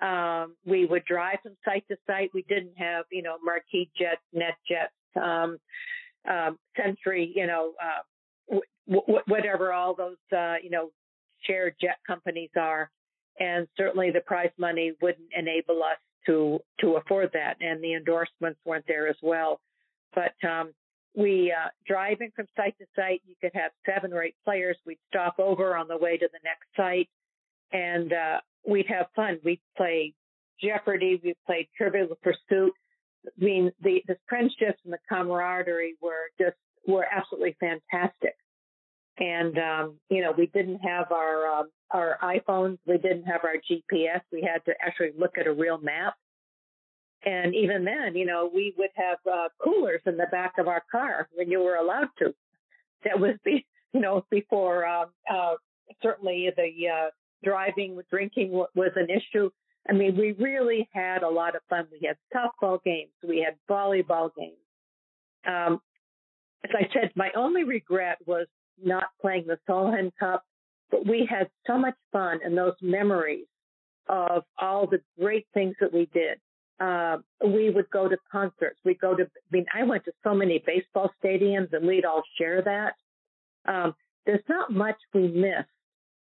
Um, 0.00 0.56
we 0.66 0.84
would 0.84 1.04
drive 1.04 1.38
from 1.42 1.52
site 1.64 1.84
to 1.88 1.96
site. 2.06 2.30
We 2.34 2.42
didn't 2.48 2.76
have 2.76 3.04
you 3.10 3.22
know 3.22 3.36
marquee 3.42 3.90
jets, 3.98 4.20
net 4.32 4.56
jets, 4.68 4.92
um, 5.16 5.58
um, 6.28 6.58
Century, 6.76 7.32
you 7.34 7.46
know, 7.46 7.72
uh, 7.82 8.02
w- 8.48 9.02
w- 9.06 9.24
whatever 9.26 9.72
all 9.72 9.94
those 9.94 10.16
uh, 10.36 10.54
you 10.62 10.70
know 10.70 10.90
shared 11.42 11.74
jet 11.80 11.98
companies 12.06 12.50
are, 12.56 12.90
and 13.40 13.66
certainly 13.76 14.10
the 14.10 14.20
prize 14.20 14.52
money 14.58 14.92
wouldn't 15.00 15.28
enable 15.36 15.82
us 15.82 15.98
to 16.26 16.60
to 16.80 16.96
afford 16.96 17.30
that, 17.32 17.56
and 17.60 17.82
the 17.82 17.94
endorsements 17.94 18.60
weren't 18.64 18.86
there 18.86 19.08
as 19.08 19.16
well. 19.22 19.60
But 20.14 20.34
um, 20.48 20.72
we 21.14 21.52
uh, 21.52 21.68
driving 21.86 22.30
from 22.34 22.46
site 22.56 22.76
to 22.78 22.86
site. 22.96 23.22
You 23.26 23.34
could 23.40 23.52
have 23.54 23.72
seven 23.86 24.12
or 24.12 24.22
eight 24.22 24.36
players. 24.44 24.76
We'd 24.86 24.98
stop 25.08 25.36
over 25.38 25.76
on 25.76 25.88
the 25.88 25.96
way 25.96 26.16
to 26.16 26.28
the 26.32 26.38
next 26.44 26.66
site, 26.76 27.08
and 27.72 28.12
uh, 28.12 28.40
we'd 28.66 28.86
have 28.88 29.06
fun. 29.14 29.38
We'd 29.44 29.60
play 29.76 30.14
Jeopardy. 30.62 31.20
We 31.22 31.34
played 31.46 31.68
Trivial 31.76 32.16
Pursuit. 32.22 32.72
I 33.26 33.44
mean, 33.44 33.72
the 33.82 34.02
the 34.06 34.16
friendships 34.28 34.78
and 34.84 34.92
the 34.92 34.98
camaraderie 35.08 35.96
were 36.00 36.30
just 36.40 36.56
were 36.86 37.06
absolutely 37.10 37.56
fantastic. 37.60 38.36
And 39.18 39.58
um, 39.58 39.96
you 40.08 40.22
know, 40.22 40.32
we 40.36 40.46
didn't 40.46 40.78
have 40.78 41.12
our 41.12 41.60
um, 41.60 41.70
our 41.90 42.18
iPhones. 42.22 42.78
We 42.86 42.96
didn't 42.96 43.24
have 43.24 43.42
our 43.44 43.56
GPS. 43.56 44.20
We 44.32 44.42
had 44.42 44.64
to 44.64 44.72
actually 44.80 45.12
look 45.18 45.36
at 45.38 45.46
a 45.46 45.52
real 45.52 45.78
map 45.78 46.14
and 47.24 47.54
even 47.54 47.84
then, 47.84 48.16
you 48.16 48.26
know, 48.26 48.50
we 48.52 48.74
would 48.76 48.90
have 48.94 49.18
uh, 49.30 49.48
coolers 49.62 50.00
in 50.06 50.16
the 50.16 50.26
back 50.30 50.54
of 50.58 50.66
our 50.66 50.82
car 50.90 51.28
when 51.34 51.50
you 51.50 51.60
were 51.60 51.76
allowed 51.76 52.08
to. 52.18 52.34
That 53.04 53.20
was 53.20 53.36
the, 53.44 53.64
you 53.92 54.00
know, 54.00 54.24
before 54.30 54.84
uh, 54.84 55.06
uh, 55.32 55.54
certainly 56.02 56.50
the 56.56 56.88
uh, 56.88 57.10
driving, 57.44 58.00
drinking 58.10 58.50
was 58.52 58.92
an 58.96 59.08
issue. 59.08 59.50
I 59.88 59.92
mean, 59.92 60.16
we 60.16 60.32
really 60.32 60.88
had 60.92 61.22
a 61.22 61.28
lot 61.28 61.54
of 61.54 61.62
fun. 61.68 61.86
We 61.90 62.06
had 62.06 62.16
softball 62.34 62.82
games, 62.82 63.10
we 63.26 63.44
had 63.44 63.56
volleyball 63.70 64.30
games. 64.36 64.56
Um, 65.46 65.80
as 66.64 66.70
I 66.74 66.88
said, 66.92 67.10
my 67.16 67.30
only 67.36 67.64
regret 67.64 68.18
was 68.26 68.46
not 68.82 69.04
playing 69.20 69.46
the 69.46 69.58
Solheim 69.68 70.12
Cup, 70.18 70.44
but 70.90 71.06
we 71.06 71.26
had 71.28 71.48
so 71.66 71.76
much 71.76 71.96
fun 72.12 72.40
and 72.44 72.56
those 72.56 72.74
memories 72.80 73.46
of 74.08 74.44
all 74.60 74.86
the 74.86 75.00
great 75.18 75.46
things 75.54 75.74
that 75.80 75.92
we 75.92 76.06
did 76.12 76.38
uh, 76.82 77.18
we 77.46 77.70
would 77.70 77.88
go 77.90 78.08
to 78.08 78.16
concerts. 78.30 78.78
We 78.84 78.94
go 78.94 79.14
to, 79.14 79.22
I 79.22 79.26
mean, 79.50 79.66
I 79.72 79.84
went 79.84 80.04
to 80.06 80.12
so 80.24 80.34
many 80.34 80.62
baseball 80.66 81.10
stadiums 81.22 81.72
and 81.72 81.86
we'd 81.86 82.04
all 82.04 82.22
share 82.38 82.62
that. 82.62 82.94
Um, 83.72 83.94
there's 84.26 84.42
not 84.48 84.72
much 84.72 84.96
we 85.14 85.28
missed 85.28 85.68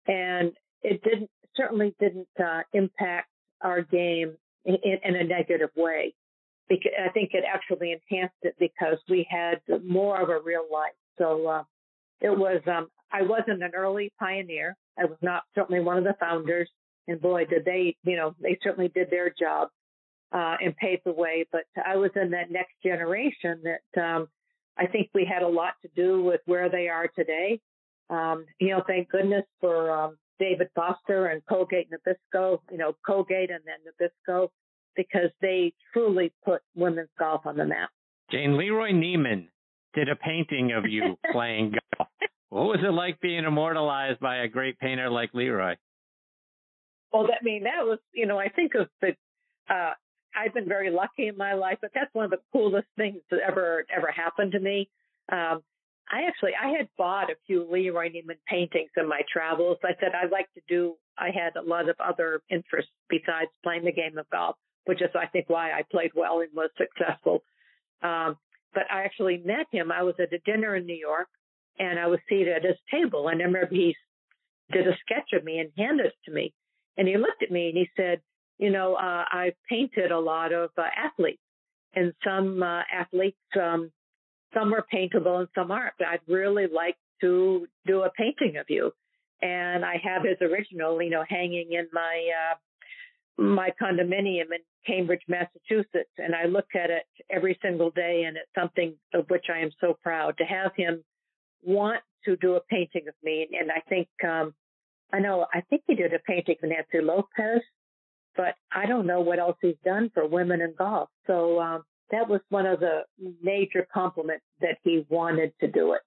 and 0.06 0.52
it 0.82 1.02
didn't, 1.02 1.30
certainly 1.56 1.94
didn't, 1.98 2.28
uh, 2.38 2.60
impact 2.72 3.28
our 3.62 3.82
game 3.82 4.36
in, 4.64 4.76
in 5.02 5.16
a 5.16 5.24
negative 5.24 5.70
way. 5.76 6.14
Because 6.68 6.92
I 7.04 7.10
think 7.10 7.30
it 7.32 7.44
actually 7.46 7.92
enhanced 7.92 8.36
it 8.42 8.54
because 8.58 8.98
we 9.08 9.26
had 9.28 9.60
more 9.84 10.20
of 10.20 10.28
a 10.28 10.40
real 10.40 10.64
life. 10.72 10.92
So, 11.18 11.46
uh, 11.46 11.62
it 12.20 12.36
was, 12.36 12.60
um, 12.66 12.88
I 13.12 13.22
wasn't 13.22 13.62
an 13.62 13.72
early 13.74 14.12
pioneer. 14.18 14.76
I 14.98 15.06
was 15.06 15.18
not 15.22 15.42
certainly 15.54 15.80
one 15.82 15.98
of 15.98 16.04
the 16.04 16.16
founders. 16.20 16.68
And 17.08 17.20
boy, 17.20 17.44
did 17.46 17.64
they, 17.64 17.96
you 18.04 18.16
know, 18.16 18.34
they 18.40 18.58
certainly 18.62 18.88
did 18.88 19.10
their 19.10 19.32
job 19.38 19.68
uh, 20.36 20.56
and 20.60 20.76
paved 20.76 21.02
the 21.06 21.12
way. 21.12 21.46
But 21.50 21.62
I 21.84 21.96
was 21.96 22.10
in 22.14 22.30
that 22.32 22.50
next 22.50 22.74
generation 22.84 23.62
that 23.64 24.00
um, 24.00 24.28
I 24.76 24.86
think 24.86 25.08
we 25.14 25.24
had 25.24 25.42
a 25.42 25.48
lot 25.48 25.74
to 25.82 25.88
do 25.96 26.22
with 26.22 26.40
where 26.44 26.68
they 26.68 26.88
are 26.88 27.08
today. 27.08 27.60
Um, 28.10 28.44
you 28.60 28.68
know, 28.68 28.82
thank 28.86 29.08
goodness 29.08 29.44
for 29.60 29.90
um, 29.90 30.18
David 30.38 30.68
Foster 30.74 31.28
and 31.28 31.42
Colgate 31.46 31.88
Nabisco, 31.90 32.58
you 32.70 32.76
know, 32.76 32.94
Colgate 33.04 33.50
and 33.50 33.60
then 33.64 33.76
Nabisco, 33.88 34.48
because 34.94 35.30
they 35.40 35.72
truly 35.92 36.32
put 36.44 36.60
women's 36.74 37.08
golf 37.18 37.46
on 37.46 37.56
the 37.56 37.64
map. 37.64 37.88
Jane 38.30 38.52
LeRoy 38.52 38.92
Neiman 38.92 39.48
did 39.94 40.10
a 40.10 40.16
painting 40.16 40.72
of 40.72 40.84
you 40.86 41.16
playing 41.32 41.74
golf. 41.96 42.08
What 42.50 42.66
was 42.66 42.78
it 42.82 42.92
like 42.92 43.20
being 43.20 43.44
immortalized 43.44 44.20
by 44.20 44.38
a 44.38 44.48
great 44.48 44.78
painter 44.78 45.10
like 45.10 45.30
Leroy? 45.32 45.76
Well, 47.12 47.26
that, 47.26 47.38
I 47.40 47.44
mean, 47.44 47.64
that 47.64 47.84
was, 47.84 47.98
you 48.12 48.26
know, 48.26 48.38
I 48.38 48.48
think 48.48 48.74
of 48.74 48.88
the 49.00 49.16
uh, 49.72 49.92
I've 50.36 50.54
been 50.54 50.68
very 50.68 50.90
lucky 50.90 51.28
in 51.28 51.36
my 51.36 51.54
life, 51.54 51.78
but 51.80 51.90
that's 51.94 52.12
one 52.14 52.24
of 52.24 52.30
the 52.30 52.40
coolest 52.52 52.88
things 52.96 53.20
that 53.30 53.40
ever 53.46 53.84
ever 53.94 54.10
happened 54.10 54.52
to 54.52 54.60
me. 54.60 54.88
Um, 55.30 55.62
I 56.10 56.22
actually 56.28 56.52
I 56.60 56.68
had 56.68 56.88
bought 56.96 57.30
a 57.30 57.36
few 57.46 57.64
LeRoy 57.64 58.14
Neiman 58.14 58.38
paintings 58.48 58.90
in 58.96 59.08
my 59.08 59.22
travels. 59.32 59.78
I 59.82 59.94
said 59.98 60.12
I'd 60.14 60.30
like 60.30 60.52
to 60.54 60.60
do. 60.68 60.94
I 61.18 61.30
had 61.30 61.56
a 61.56 61.62
lot 61.62 61.88
of 61.88 61.96
other 61.98 62.42
interests 62.50 62.92
besides 63.08 63.50
playing 63.64 63.84
the 63.84 63.92
game 63.92 64.18
of 64.18 64.28
golf, 64.30 64.56
which 64.84 65.02
is 65.02 65.10
I 65.14 65.26
think 65.26 65.48
why 65.48 65.72
I 65.72 65.82
played 65.90 66.12
well 66.14 66.40
and 66.40 66.50
was 66.54 66.70
successful. 66.76 67.42
Um, 68.02 68.36
but 68.74 68.84
I 68.90 69.02
actually 69.04 69.38
met 69.38 69.66
him. 69.72 69.90
I 69.90 70.02
was 70.02 70.14
at 70.20 70.32
a 70.32 70.38
dinner 70.44 70.76
in 70.76 70.86
New 70.86 70.96
York, 70.96 71.28
and 71.78 71.98
I 71.98 72.06
was 72.06 72.20
seated 72.28 72.48
at 72.54 72.64
his 72.64 72.76
table, 72.90 73.28
and 73.28 73.40
I 73.40 73.44
remember 73.44 73.74
he 73.74 73.96
did 74.70 74.86
a 74.86 74.96
sketch 74.98 75.32
of 75.32 75.44
me 75.44 75.58
and 75.58 75.70
handed 75.76 76.06
it 76.06 76.12
to 76.26 76.30
me, 76.30 76.52
and 76.96 77.08
he 77.08 77.16
looked 77.16 77.42
at 77.42 77.50
me 77.50 77.68
and 77.68 77.78
he 77.78 77.88
said, 77.96 78.20
you 78.58 78.70
know, 78.70 78.94
uh, 78.94 79.24
I've 79.30 79.54
painted 79.68 80.12
a 80.12 80.18
lot 80.18 80.52
of 80.52 80.70
uh, 80.78 80.82
athletes, 80.96 81.42
and 81.94 82.12
some 82.24 82.62
uh, 82.62 82.82
athletes, 82.92 83.38
um, 83.60 83.90
some 84.54 84.74
are 84.74 84.82
paintable 84.90 85.38
and 85.38 85.48
some 85.54 85.70
aren't. 85.70 85.94
But 85.98 86.08
I'd 86.08 86.20
really 86.28 86.66
like 86.66 86.96
to 87.20 87.66
do 87.86 88.02
a 88.02 88.10
painting 88.10 88.56
of 88.58 88.66
you, 88.68 88.92
and 89.42 89.84
I 89.84 90.00
have 90.02 90.22
his 90.24 90.36
original, 90.40 91.00
you 91.02 91.10
know, 91.10 91.24
hanging 91.28 91.72
in 91.72 91.86
my 91.92 92.28
uh, 92.42 93.42
my 93.42 93.70
condominium 93.80 94.52
in 94.52 94.62
Cambridge, 94.86 95.22
Massachusetts, 95.28 96.12
and 96.18 96.34
I 96.34 96.46
look 96.46 96.68
at 96.74 96.90
it 96.90 97.06
every 97.30 97.58
single 97.60 97.90
day, 97.90 98.24
and 98.26 98.36
it's 98.36 98.48
something 98.58 98.94
of 99.12 99.28
which 99.28 99.46
I 99.52 99.58
am 99.58 99.70
so 99.80 99.98
proud 100.02 100.38
to 100.38 100.44
have 100.44 100.72
him 100.76 101.04
want 101.62 102.00
to 102.24 102.36
do 102.36 102.54
a 102.54 102.60
painting 102.60 103.08
of 103.08 103.14
me, 103.22 103.48
and 103.58 103.70
I 103.70 103.80
think. 103.88 104.08
um 104.26 104.54
I 105.12 105.20
know, 105.20 105.46
I 105.54 105.60
think 105.60 105.82
he 105.86 105.94
did 105.94 106.12
a 106.12 106.18
painting 106.18 106.56
of 106.60 106.68
Nancy 106.68 107.00
Lopez 107.00 107.62
but 108.36 108.54
I 108.74 108.86
don't 108.86 109.06
know 109.06 109.20
what 109.20 109.38
else 109.38 109.56
he's 109.60 109.76
done 109.84 110.10
for 110.14 110.26
women 110.26 110.60
in 110.60 110.74
golf. 110.76 111.08
So 111.26 111.60
um, 111.60 111.82
that 112.10 112.28
was 112.28 112.40
one 112.48 112.66
of 112.66 112.80
the 112.80 113.00
major 113.42 113.86
compliments 113.92 114.44
that 114.60 114.78
he 114.82 115.04
wanted 115.08 115.52
to 115.60 115.68
do 115.68 115.92
it. 115.94 116.02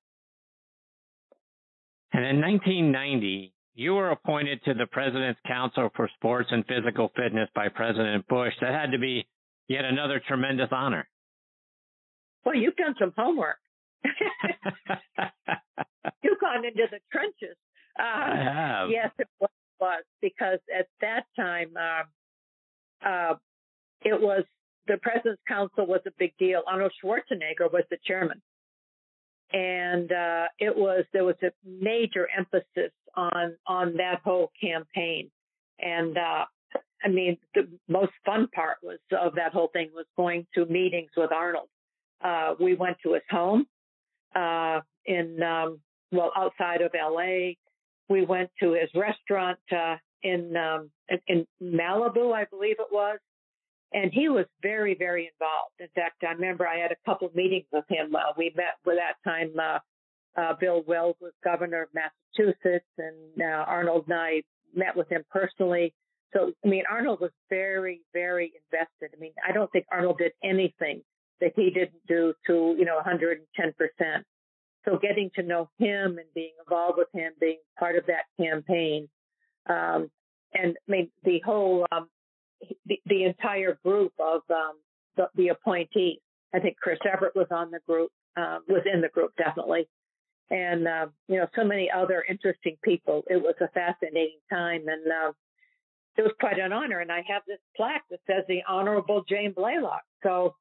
And 2.14 2.26
in 2.26 2.42
1990, 2.42 3.54
you 3.76 3.94
were 3.94 4.12
appointed 4.12 4.64
to 4.66 4.74
the 4.74 4.88
President's 4.88 5.40
Council 5.48 5.90
for 5.96 6.10
Sports 6.16 6.50
and 6.52 6.66
Physical 6.66 7.12
Fitness 7.16 7.50
by 7.56 7.70
President 7.70 8.28
Bush. 8.28 8.54
That 8.62 8.74
had 8.74 8.92
to 8.92 9.00
be 9.00 9.28
yet 9.68 9.86
another 9.86 10.22
tremendous 10.28 10.70
honor. 10.72 11.08
Well, 12.44 12.56
you've 12.56 12.76
done 12.76 12.96
some 13.00 13.14
homework. 13.16 13.58
You've 16.24 16.40
gone 16.40 16.66
into 16.66 16.88
the 16.90 17.00
trenches. 17.12 17.56
Uh, 18.00 18.04
I 18.04 18.36
have. 18.38 18.90
Yes, 18.90 19.12
it 19.20 19.28
was 19.40 20.04
because 20.22 20.60
at 20.78 20.88
that 21.02 21.26
time, 21.36 21.76
um, 21.78 22.06
uh, 23.06 23.36
it 24.02 24.20
was 24.20 24.44
the 24.88 24.98
President's 24.98 25.42
Council 25.48 25.86
was 25.86 26.02
a 26.08 26.12
big 26.18 26.34
deal. 26.38 26.64
Arnold 26.68 26.92
Schwarzenegger 27.04 27.72
was 27.72 27.84
the 27.90 27.98
chairman. 28.06 28.42
And 29.52 30.12
uh, 30.12 30.46
it 30.60 30.76
was 30.76 31.06
there 31.12 31.24
was 31.24 31.36
a 31.42 31.52
major 31.66 32.28
emphasis 32.38 32.92
on 33.16 33.56
on 33.66 33.96
that 33.98 34.22
whole 34.24 34.52
campaign, 34.62 35.32
And 35.80 36.18
uh, 36.18 36.46
I 37.04 37.08
mean, 37.08 37.38
the 37.56 37.68
most 37.88 38.12
fun 38.26 38.48
part 38.54 38.78
was 38.84 39.00
of 39.20 39.36
that 39.36 39.54
whole 39.54 39.70
thing 39.74 39.90
was 39.96 40.06
going 40.16 40.46
to 40.54 40.66
meetings 40.66 41.10
with 41.18 41.32
Arnold. 41.32 41.70
Uh, 42.22 42.56
we 42.60 42.76
went 42.76 42.98
to 43.04 43.14
his 43.14 43.24
home 43.30 43.66
uh, 44.36 44.82
in 45.06 45.42
um, 45.42 45.80
well 46.12 46.32
outside 46.36 46.82
of 46.82 46.92
L.A. 46.94 47.58
We 48.08 48.26
went 48.26 48.50
to 48.62 48.74
his 48.74 48.90
restaurant 48.94 49.60
uh, 49.72 49.96
in 50.24 50.56
um, 50.56 50.90
in 51.28 51.46
Malibu, 51.62 52.34
I 52.34 52.46
believe 52.46 52.78
it 52.80 52.92
was, 52.92 53.20
and 53.94 54.12
he 54.14 54.30
was 54.30 54.46
very 54.62 54.96
very 54.96 55.32
involved. 55.34 55.74
In 55.80 55.88
fact, 55.96 56.24
I 56.24 56.32
remember 56.34 56.68
I 56.68 56.80
had 56.80 56.92
a 56.92 57.10
couple 57.10 57.28
of 57.28 57.36
meetings 57.36 57.66
with 57.72 57.86
him. 57.90 58.16
Uh, 58.16 58.34
we 58.38 58.52
met 58.56 58.76
with 58.86 58.98
that 58.98 59.30
time. 59.30 59.52
Uh, 59.58 59.80
uh, 60.40 60.54
Bill 60.60 60.84
Weld 60.88 61.16
was 61.20 61.34
governor 61.44 61.84
of 61.84 61.90
Massachusetts, 61.94 62.86
and 62.98 63.42
uh, 63.42 63.66
Arnold 63.68 64.06
and 64.08 64.20
I 64.20 64.44
met 64.76 64.96
with 64.96 65.10
him 65.10 65.24
personally. 65.30 65.94
So, 66.34 66.52
I 66.64 66.68
mean, 66.68 66.84
Arnold 66.90 67.20
was 67.22 67.32
very, 67.50 68.02
very 68.14 68.54
invested. 68.72 69.16
I 69.16 69.20
mean, 69.20 69.34
I 69.48 69.52
don't 69.52 69.72
think 69.72 69.86
Arnold 69.92 70.20
did 70.20 70.34
anything 70.44 71.02
that 71.42 71.54
he 71.56 71.72
didn't 71.72 72.06
do 72.08 72.34
to, 72.48 72.76
you 72.78 72.86
know, 72.86 73.00
110%. 73.02 73.44
So 74.86 74.98
getting 74.98 75.32
to 75.36 75.44
know 75.44 75.70
him 75.78 76.18
and 76.18 76.28
being 76.36 76.54
involved 76.64 76.98
with 76.98 77.08
him, 77.14 77.34
being 77.40 77.60
part 77.78 77.96
of 77.96 78.06
that 78.08 78.26
campaign, 78.40 79.10
um, 79.68 80.10
and 80.54 80.76
I 80.88 80.92
mean, 80.92 81.10
the 81.24 81.40
whole, 81.46 81.86
um, 81.92 82.10
the, 82.86 83.00
the 83.06 83.24
entire 83.26 83.78
group 83.84 84.14
of, 84.20 84.42
um, 84.50 84.74
the, 85.16 85.30
the 85.36 85.48
appointees. 85.50 86.20
I 86.54 86.60
think 86.60 86.78
Chris 86.78 87.00
Evert 87.06 87.36
was 87.36 87.48
on 87.52 87.72
the 87.72 87.80
group, 87.88 88.12
uh, 88.36 88.60
was 88.68 88.84
in 88.92 89.02
the 89.02 89.10
group 89.10 89.34
definitely. 89.38 89.88
And, 90.50 90.88
uh, 90.88 91.08
you 91.28 91.38
know, 91.38 91.48
so 91.56 91.64
many 91.64 91.92
other 91.92 92.24
interesting 92.28 92.78
people. 92.84 93.24
It 93.28 93.38
was 93.38 93.54
a 93.62 93.68
fascinating 93.68 94.40
time. 94.50 94.88
And, 94.88 95.06
uh, 95.06 95.32
it 96.18 96.24
was 96.24 96.32
quite 96.40 96.58
an 96.60 96.74
honor. 96.74 97.00
And 97.00 97.12
I 97.12 97.24
have 97.28 97.44
this 97.48 97.60
plaque 97.78 98.04
that 98.10 98.20
says 98.28 98.44
the 98.48 98.62
Honorable 98.68 99.24
Jane 99.30 99.54
Blalock. 99.54 100.02
So 100.24 100.56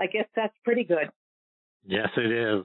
I 0.00 0.06
guess 0.06 0.26
that's 0.34 0.54
pretty 0.64 0.84
good. 0.84 1.10
Yes, 1.86 2.08
it 2.16 2.32
is. 2.32 2.64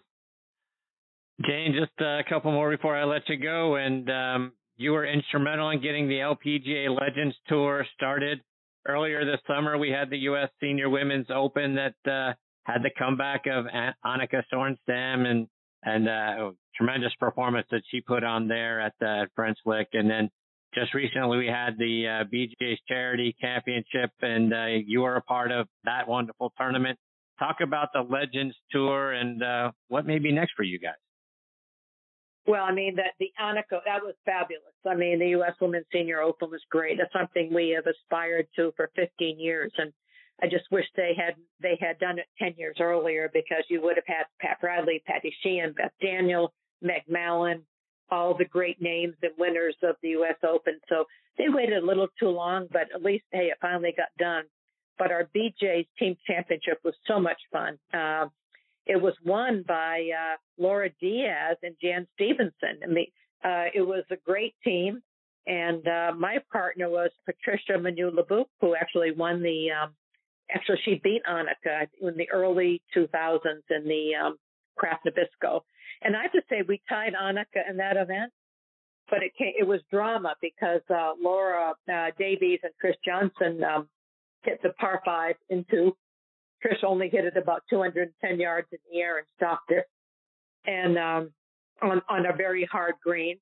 Jane, 1.45 1.73
just 1.78 1.91
a 1.99 2.21
couple 2.28 2.52
more 2.52 2.69
before 2.69 2.95
I 2.95 3.04
let 3.04 3.28
you 3.30 3.38
go. 3.38 3.75
And 3.75 4.10
um, 4.10 4.52
you 4.79 4.93
were 4.93 5.05
instrumental 5.05 5.69
in 5.71 5.81
getting 5.81 6.07
the 6.07 6.15
LPGA 6.15 6.97
Legends 6.97 7.35
Tour 7.49 7.85
started. 7.95 8.39
Earlier 8.87 9.25
this 9.25 9.41
summer, 9.45 9.77
we 9.77 9.91
had 9.91 10.09
the 10.09 10.17
U.S. 10.19 10.49
Senior 10.61 10.89
Women's 10.89 11.27
Open 11.29 11.75
that 11.75 12.09
uh, 12.09 12.33
had 12.63 12.81
the 12.81 12.89
comeback 12.97 13.43
of 13.45 13.65
Annika 14.05 14.41
Sorenstam 14.51 15.27
and 15.27 15.47
and 15.83 16.07
uh, 16.07 16.51
tremendous 16.75 17.11
performance 17.19 17.67
that 17.71 17.81
she 17.91 17.99
put 17.99 18.23
on 18.23 18.47
there 18.47 18.79
at 18.79 18.93
the 19.01 19.27
French 19.35 19.57
Lick. 19.65 19.87
And 19.93 20.09
then 20.09 20.29
just 20.73 20.93
recently 20.93 21.37
we 21.37 21.47
had 21.47 21.77
the 21.77 22.23
uh, 22.31 22.75
Charity 22.87 23.35
Championship, 23.39 24.11
and 24.21 24.53
uh, 24.53 24.65
you 24.85 25.01
were 25.01 25.17
a 25.17 25.21
part 25.21 25.51
of 25.51 25.67
that 25.83 26.07
wonderful 26.07 26.53
tournament. 26.57 26.97
Talk 27.37 27.57
about 27.61 27.89
the 27.93 28.01
Legends 28.01 28.55
Tour 28.71 29.11
and 29.11 29.43
uh, 29.43 29.71
what 29.89 30.05
may 30.05 30.19
be 30.19 30.31
next 30.31 30.53
for 30.55 30.63
you 30.63 30.79
guys. 30.79 30.95
Well, 32.49 32.65
I 32.65 32.71
mean 32.71 32.95
that 32.95 33.13
the 33.19 33.31
Annika 33.39 33.79
that 33.85 34.01
was 34.01 34.15
fabulous. 34.25 34.73
I 34.83 34.95
mean 34.95 35.19
the 35.19 35.29
U.S. 35.38 35.53
Women's 35.62 35.85
Senior 35.93 36.21
Open 36.21 36.49
was 36.49 36.63
great. 36.71 36.97
That's 36.97 37.13
something 37.13 37.53
we 37.53 37.69
have 37.75 37.85
aspired 37.85 38.47
to 38.55 38.73
for 38.75 38.89
15 38.95 39.39
years, 39.39 39.71
and 39.77 39.93
I 40.41 40.47
just 40.47 40.65
wish 40.71 40.85
they 40.95 41.13
had 41.15 41.35
they 41.62 41.77
had 41.79 41.99
done 41.99 42.17
it 42.17 42.25
10 42.39 42.55
years 42.57 42.77
earlier 42.79 43.29
because 43.31 43.63
you 43.69 43.83
would 43.83 43.97
have 43.97 44.07
had 44.07 44.23
Pat 44.41 44.59
Bradley, 44.62 45.03
Patty 45.05 45.31
Sheehan, 45.43 45.73
Beth 45.73 45.91
Daniel, 46.01 46.51
Meg 46.81 47.03
Mallon, 47.07 47.62
all 48.09 48.35
the 48.35 48.45
great 48.45 48.81
names 48.81 49.13
and 49.21 49.33
winners 49.38 49.75
of 49.83 49.97
the 50.01 50.09
U.S. 50.09 50.38
Open. 50.43 50.79
So 50.89 51.05
they 51.38 51.49
waited 51.49 51.83
a 51.83 51.85
little 51.85 52.07
too 52.19 52.29
long, 52.29 52.67
but 52.71 52.88
at 52.95 53.03
least 53.03 53.25
hey, 53.31 53.51
it 53.51 53.57
finally 53.62 53.93
got 53.95 54.09
done. 54.17 54.45
But 54.97 55.12
our 55.12 55.29
BJ's 55.35 55.85
team 55.99 56.17
championship 56.25 56.79
was 56.83 56.95
so 57.05 57.19
much 57.19 57.39
fun. 57.51 57.77
Uh, 57.93 58.25
it 58.89 58.99
was 58.99 59.13
won 59.23 59.63
by 59.67 60.10
uh, 60.10 60.38
Laura 60.58 60.89
Diaz 60.99 61.58
and 61.62 61.75
Jan 61.80 62.08
Stephenson. 62.15 62.80
I 62.84 62.88
mean, 62.88 63.06
uh, 63.45 63.65
it 63.73 63.86
was 63.86 64.04
a 64.10 64.15
great 64.25 64.56
team. 64.63 65.04
And 65.45 65.88
uh, 65.88 66.13
my 66.17 66.39
partner 66.52 66.89
was 66.89 67.12
Patricia 67.23 67.78
Meunier-Lebouc, 67.80 68.45
who 68.60 68.75
actually 68.75 69.12
won 69.12 69.43
the, 69.43 69.67
um, 69.71 69.93
actually 70.52 70.80
she 70.86 70.99
beat 71.04 71.21
Annika 71.30 71.88
in 72.02 72.17
the 72.17 72.30
early 72.32 72.82
2000s 72.97 73.39
in 73.69 73.88
the 73.88 74.15
um, 74.15 74.38
Kraft 74.75 75.06
Nabisco. 75.06 75.62
And 76.02 76.15
I 76.15 76.23
have 76.23 76.32
to 76.32 76.41
say, 76.49 76.63
we 76.67 76.82
tied 76.89 77.13
Annika 77.13 77.69
in 77.69 77.78
that 77.78 77.95
event, 77.95 78.32
but 79.12 79.21
it 79.21 79.36
came, 79.38 79.54
it 79.58 79.67
was 79.67 79.82
drama 79.91 80.36
because 80.41 80.82
uh, 80.89 81.12
Laura 81.21 81.73
uh, 81.91 82.08
Davies 82.17 82.60
and 82.63 82.73
Chris 82.82 82.95
Johnson 83.06 83.63
um, 83.63 83.88
hit 84.41 84.60
the 84.63 84.69
par 84.80 85.02
five 85.06 85.36
into 85.49 85.95
Trish 86.63 86.83
only 86.83 87.09
hit 87.09 87.25
it 87.25 87.37
about 87.37 87.63
210 87.69 88.39
yards 88.39 88.67
in 88.71 88.79
the 88.91 88.99
air 88.99 89.17
and 89.17 89.27
stopped 89.37 89.71
it, 89.71 89.85
and 90.65 90.97
um, 90.97 91.31
on 91.81 92.01
on 92.09 92.25
a 92.25 92.35
very 92.35 92.65
hard 92.65 92.95
green. 93.03 93.37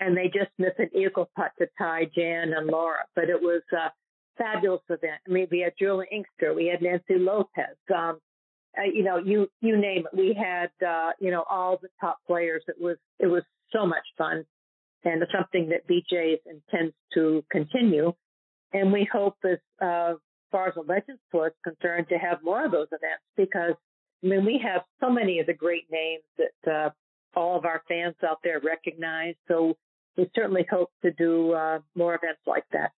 And 0.00 0.16
they 0.16 0.26
just 0.26 0.50
missed 0.58 0.78
an 0.78 0.90
eagle 0.94 1.28
putt 1.34 1.50
to 1.58 1.66
tie 1.76 2.08
Jan 2.14 2.52
and 2.52 2.68
Laura, 2.68 3.04
but 3.16 3.24
it 3.24 3.42
was 3.42 3.62
a 3.72 3.90
fabulous 4.36 4.82
event. 4.88 5.20
I 5.26 5.30
mean, 5.32 5.48
we 5.50 5.58
had 5.60 5.72
Juli 5.76 6.06
Inkster, 6.12 6.54
we 6.54 6.66
had 6.66 6.80
Nancy 6.82 7.18
Lopez, 7.18 7.76
um, 7.92 8.20
uh, 8.78 8.82
you 8.92 9.02
know, 9.02 9.18
you 9.18 9.48
you 9.60 9.76
name 9.76 10.04
it. 10.10 10.16
We 10.16 10.34
had 10.34 10.70
uh, 10.86 11.10
you 11.20 11.30
know 11.30 11.44
all 11.48 11.78
the 11.80 11.88
top 12.00 12.18
players. 12.26 12.62
It 12.68 12.76
was 12.80 12.96
it 13.18 13.26
was 13.26 13.42
so 13.72 13.86
much 13.86 14.04
fun, 14.16 14.44
and 15.04 15.22
it's 15.22 15.32
something 15.32 15.70
that 15.70 15.88
BJ's 15.88 16.40
intends 16.46 16.94
to 17.14 17.44
continue. 17.50 18.12
And 18.72 18.92
we 18.92 19.08
hope 19.10 19.36
as 19.44 19.58
uh, 19.82 20.14
far 20.50 20.68
as 20.68 20.74
the 20.74 20.82
Legends 20.82 21.20
Tour 21.30 21.48
is 21.48 21.52
concerned, 21.64 22.06
to 22.08 22.16
have 22.16 22.42
more 22.42 22.64
of 22.64 22.72
those 22.72 22.88
events 22.88 23.22
because, 23.36 23.74
I 24.22 24.26
mean, 24.26 24.44
we 24.44 24.60
have 24.64 24.82
so 25.00 25.10
many 25.10 25.40
of 25.40 25.46
the 25.46 25.54
great 25.54 25.86
names 25.90 26.22
that 26.36 26.72
uh, 26.72 26.90
all 27.38 27.56
of 27.56 27.64
our 27.64 27.82
fans 27.88 28.14
out 28.28 28.38
there 28.42 28.60
recognize. 28.60 29.34
So 29.46 29.76
we 30.16 30.30
certainly 30.34 30.66
hope 30.68 30.90
to 31.02 31.12
do 31.12 31.52
uh, 31.52 31.78
more 31.94 32.14
events 32.14 32.40
like 32.46 32.64
that. 32.72 32.92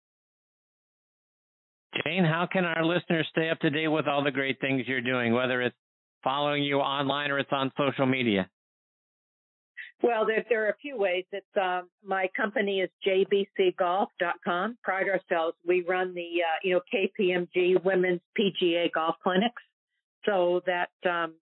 Jane, 2.03 2.23
how 2.23 2.47
can 2.51 2.65
our 2.65 2.85
listeners 2.85 3.27
stay 3.31 3.49
up 3.49 3.59
to 3.59 3.69
date 3.69 3.87
with 3.87 4.07
all 4.07 4.23
the 4.23 4.31
great 4.31 4.59
things 4.61 4.83
you're 4.87 5.01
doing, 5.01 5.33
whether 5.33 5.61
it's 5.61 5.75
following 6.23 6.63
you 6.63 6.79
online 6.79 7.31
or 7.31 7.39
it's 7.39 7.51
on 7.51 7.71
social 7.77 8.05
media? 8.05 8.49
Well, 10.01 10.25
there, 10.25 10.45
there 10.49 10.65
are 10.65 10.69
a 10.69 10.77
few 10.81 10.97
ways. 10.97 11.25
It's 11.31 11.45
um, 11.61 11.89
my 12.03 12.29
company 12.35 12.79
is 12.79 12.89
jbcgolf.com. 13.05 14.77
Pride 14.81 15.07
ourselves. 15.09 15.57
We 15.67 15.81
run 15.81 16.13
the 16.13 16.41
uh, 16.41 16.57
you 16.63 16.73
know 16.73 16.81
KPMG 16.93 17.83
Women's 17.83 18.21
PGA 18.37 18.91
Golf 18.93 19.15
Clinics. 19.21 19.61
So 20.25 20.61
that 20.65 20.89
um, 21.09 21.35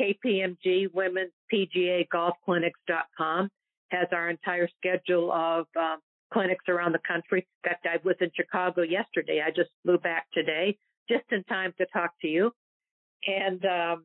KPMG 0.00 0.92
Women's 0.92 1.32
PGA 1.52 2.08
Golf 2.08 2.34
Clinics.com 2.44 3.48
has 3.90 4.08
our 4.12 4.30
entire 4.30 4.68
schedule 4.78 5.32
of 5.32 5.66
um, 5.76 5.98
clinics 6.32 6.64
around 6.68 6.92
the 6.92 7.00
country. 7.06 7.46
In 7.64 7.70
fact, 7.70 7.86
I 7.86 7.98
was 8.04 8.16
in 8.20 8.30
Chicago 8.34 8.82
yesterday. 8.82 9.42
I 9.44 9.50
just 9.50 9.70
flew 9.82 9.98
back 9.98 10.26
today, 10.32 10.78
just 11.08 11.24
in 11.30 11.44
time 11.44 11.74
to 11.78 11.86
talk 11.92 12.12
to 12.22 12.28
you. 12.28 12.52
And 13.26 13.64
um, 13.64 14.04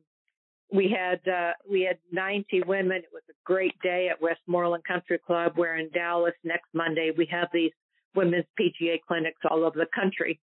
we 0.72 0.88
had 0.88 1.20
uh, 1.30 1.52
we 1.70 1.82
had 1.82 1.98
90 2.12 2.62
women. 2.66 2.98
It 2.98 3.10
was 3.12 3.22
a 3.30 3.34
great 3.44 3.74
day 3.82 4.08
at 4.10 4.20
Westmoreland 4.20 4.84
Country 4.84 5.18
Club. 5.24 5.52
We're 5.56 5.76
in 5.76 5.90
Dallas 5.90 6.34
next 6.44 6.66
Monday. 6.74 7.12
We 7.16 7.26
have 7.30 7.48
these 7.52 7.72
women's 8.14 8.46
PGA 8.58 9.00
clinics 9.06 9.40
all 9.48 9.64
over 9.64 9.78
the 9.78 9.86
country. 9.94 10.40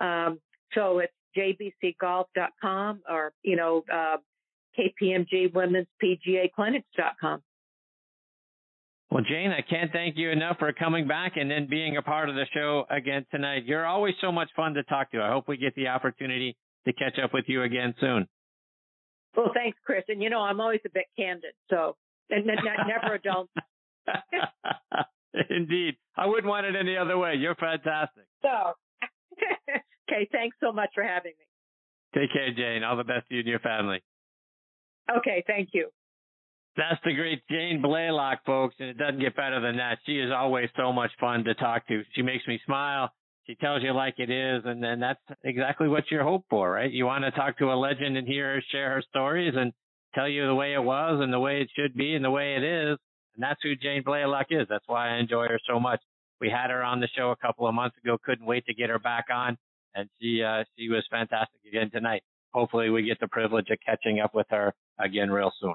Um, 0.00 0.38
so 0.74 0.98
it's 0.98 1.12
jbcgolf.com 1.36 3.02
or 3.08 3.32
you 3.42 3.56
know 3.56 3.84
uh. 3.92 4.16
Well, 9.10 9.22
Jane, 9.22 9.52
I 9.52 9.60
can't 9.60 9.92
thank 9.92 10.16
you 10.16 10.30
enough 10.30 10.58
for 10.58 10.72
coming 10.72 11.06
back 11.06 11.36
and 11.36 11.48
then 11.48 11.68
being 11.68 11.96
a 11.96 12.02
part 12.02 12.28
of 12.28 12.34
the 12.34 12.46
show 12.52 12.84
again 12.90 13.24
tonight. 13.30 13.64
You're 13.64 13.86
always 13.86 14.14
so 14.20 14.32
much 14.32 14.48
fun 14.56 14.74
to 14.74 14.82
talk 14.82 15.12
to. 15.12 15.22
I 15.22 15.30
hope 15.30 15.46
we 15.46 15.56
get 15.56 15.72
the 15.76 15.86
opportunity 15.86 16.56
to 16.86 16.92
catch 16.92 17.20
up 17.22 17.32
with 17.32 17.44
you 17.46 17.62
again 17.62 17.94
soon. 18.00 18.26
Well, 19.36 19.50
thanks, 19.54 19.78
Chris. 19.84 20.04
And 20.08 20.22
you 20.22 20.30
know, 20.30 20.40
I'm 20.40 20.60
always 20.60 20.80
a 20.86 20.90
bit 20.90 21.06
candid, 21.16 21.54
so 21.70 21.96
and 22.30 22.46
never 22.46 23.14
a 23.14 23.20
dull. 23.20 23.48
Indeed, 25.50 25.96
I 26.16 26.26
wouldn't 26.26 26.46
want 26.46 26.66
it 26.66 26.76
any 26.76 26.96
other 26.96 27.18
way. 27.18 27.34
You're 27.34 27.56
fantastic. 27.56 28.24
So, 28.42 28.74
okay, 30.08 30.28
thanks 30.30 30.56
so 30.60 30.72
much 30.72 30.90
for 30.94 31.02
having 31.02 31.32
me. 31.38 32.20
Take 32.20 32.32
care, 32.32 32.52
Jane. 32.54 32.84
All 32.84 32.96
the 32.96 33.04
best 33.04 33.28
to 33.28 33.34
you 33.34 33.40
and 33.40 33.48
your 33.48 33.58
family. 33.58 34.02
Okay, 35.10 35.42
thank 35.46 35.70
you. 35.72 35.88
That's 36.76 37.00
the 37.04 37.14
great 37.14 37.42
Jane 37.48 37.82
Blalock, 37.82 38.38
folks, 38.46 38.74
and 38.78 38.88
it 38.88 38.98
doesn't 38.98 39.20
get 39.20 39.36
better 39.36 39.60
than 39.60 39.76
that. 39.76 39.98
She 40.06 40.18
is 40.18 40.30
always 40.32 40.68
so 40.76 40.92
much 40.92 41.10
fun 41.20 41.44
to 41.44 41.54
talk 41.54 41.86
to. 41.88 42.02
She 42.14 42.22
makes 42.22 42.46
me 42.48 42.60
smile. 42.66 43.10
She 43.46 43.54
tells 43.56 43.82
you 43.82 43.92
like 43.92 44.14
it 44.18 44.30
is, 44.30 44.62
and 44.64 44.82
then 44.82 45.00
that's 45.00 45.20
exactly 45.42 45.86
what 45.86 46.10
you 46.10 46.20
hope 46.20 46.46
for, 46.48 46.70
right? 46.70 46.90
You 46.90 47.04
want 47.04 47.24
to 47.24 47.30
talk 47.30 47.58
to 47.58 47.72
a 47.72 47.74
legend 47.74 48.16
and 48.16 48.26
hear 48.26 48.54
her 48.54 48.62
share 48.72 48.94
her 48.94 49.02
stories 49.02 49.54
and 49.56 49.72
tell 50.14 50.28
you 50.28 50.46
the 50.46 50.54
way 50.54 50.72
it 50.72 50.82
was 50.82 51.20
and 51.22 51.32
the 51.32 51.40
way 51.40 51.60
it 51.60 51.68
should 51.76 51.94
be 51.94 52.14
and 52.14 52.24
the 52.24 52.30
way 52.30 52.54
it 52.56 52.62
is. 52.62 52.98
And 53.34 53.42
that's 53.42 53.60
who 53.62 53.76
Jane 53.76 54.02
Blalock 54.02 54.46
is. 54.50 54.66
That's 54.70 54.86
why 54.86 55.10
I 55.10 55.18
enjoy 55.18 55.46
her 55.48 55.60
so 55.68 55.78
much. 55.78 56.00
We 56.40 56.48
had 56.48 56.70
her 56.70 56.82
on 56.82 57.00
the 57.00 57.08
show 57.16 57.30
a 57.30 57.36
couple 57.36 57.66
of 57.66 57.74
months 57.74 57.96
ago. 58.02 58.16
Couldn't 58.24 58.46
wait 58.46 58.64
to 58.66 58.74
get 58.74 58.90
her 58.90 58.98
back 58.98 59.26
on, 59.32 59.56
and 59.94 60.08
she 60.20 60.42
uh, 60.42 60.64
she 60.78 60.88
was 60.88 61.04
fantastic 61.10 61.60
again 61.68 61.90
tonight. 61.90 62.22
Hopefully, 62.52 62.90
we 62.90 63.02
get 63.02 63.20
the 63.20 63.28
privilege 63.28 63.68
of 63.70 63.78
catching 63.84 64.20
up 64.20 64.34
with 64.34 64.46
her 64.50 64.72
again 64.98 65.30
real 65.30 65.52
soon. 65.60 65.74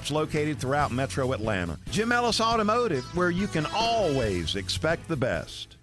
dealerships 0.00 0.10
located 0.10 0.58
throughout 0.58 0.92
metro 0.92 1.32
Atlanta. 1.32 1.78
Jim 1.90 2.12
Ellis 2.12 2.40
Automotive, 2.40 3.04
where 3.16 3.30
you 3.30 3.46
can 3.46 3.66
always 3.74 4.56
expect 4.56 5.08
the 5.08 5.16
best. 5.16 5.76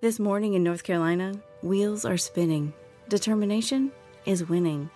This 0.00 0.18
morning 0.18 0.54
in 0.54 0.62
North 0.62 0.84
Carolina, 0.84 1.34
wheels 1.62 2.04
are 2.04 2.18
spinning. 2.18 2.72
Determination 3.08 3.90
is 4.26 4.48
winning. 4.48 4.90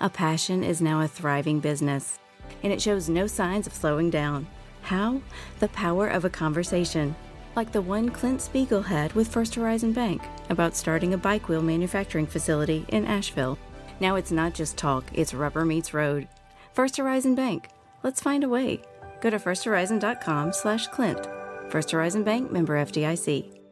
A 0.00 0.08
passion 0.08 0.64
is 0.64 0.80
now 0.80 1.02
a 1.02 1.08
thriving 1.08 1.60
business, 1.60 2.18
and 2.62 2.72
it 2.72 2.80
shows 2.80 3.08
no 3.08 3.26
signs 3.26 3.66
of 3.66 3.74
slowing 3.74 4.10
down. 4.10 4.46
How? 4.82 5.20
The 5.60 5.68
power 5.68 6.08
of 6.08 6.24
a 6.24 6.30
conversation, 6.30 7.14
like 7.56 7.72
the 7.72 7.80
one 7.80 8.10
Clint 8.10 8.40
Spiegel 8.42 8.82
had 8.82 9.12
with 9.12 9.28
First 9.28 9.54
Horizon 9.54 9.92
Bank 9.92 10.22
about 10.50 10.76
starting 10.76 11.14
a 11.14 11.18
bike 11.18 11.48
wheel 11.48 11.62
manufacturing 11.62 12.26
facility 12.26 12.84
in 12.88 13.04
Asheville. 13.06 13.58
Now 14.00 14.16
it's 14.16 14.32
not 14.32 14.54
just 14.54 14.76
talk, 14.76 15.04
it's 15.12 15.32
rubber 15.32 15.64
meets 15.64 15.94
road. 15.94 16.26
First 16.74 16.96
Horizon 16.96 17.36
Bank. 17.36 17.68
Let's 18.02 18.20
find 18.20 18.42
a 18.42 18.48
way. 18.48 18.82
Go 19.20 19.30
to 19.30 19.38
firsthorizon.com 19.38 20.52
slash 20.52 20.88
Clint. 20.88 21.24
First 21.68 21.92
Horizon 21.92 22.24
Bank 22.24 22.50
member 22.50 22.74
FDIC. 22.84 23.63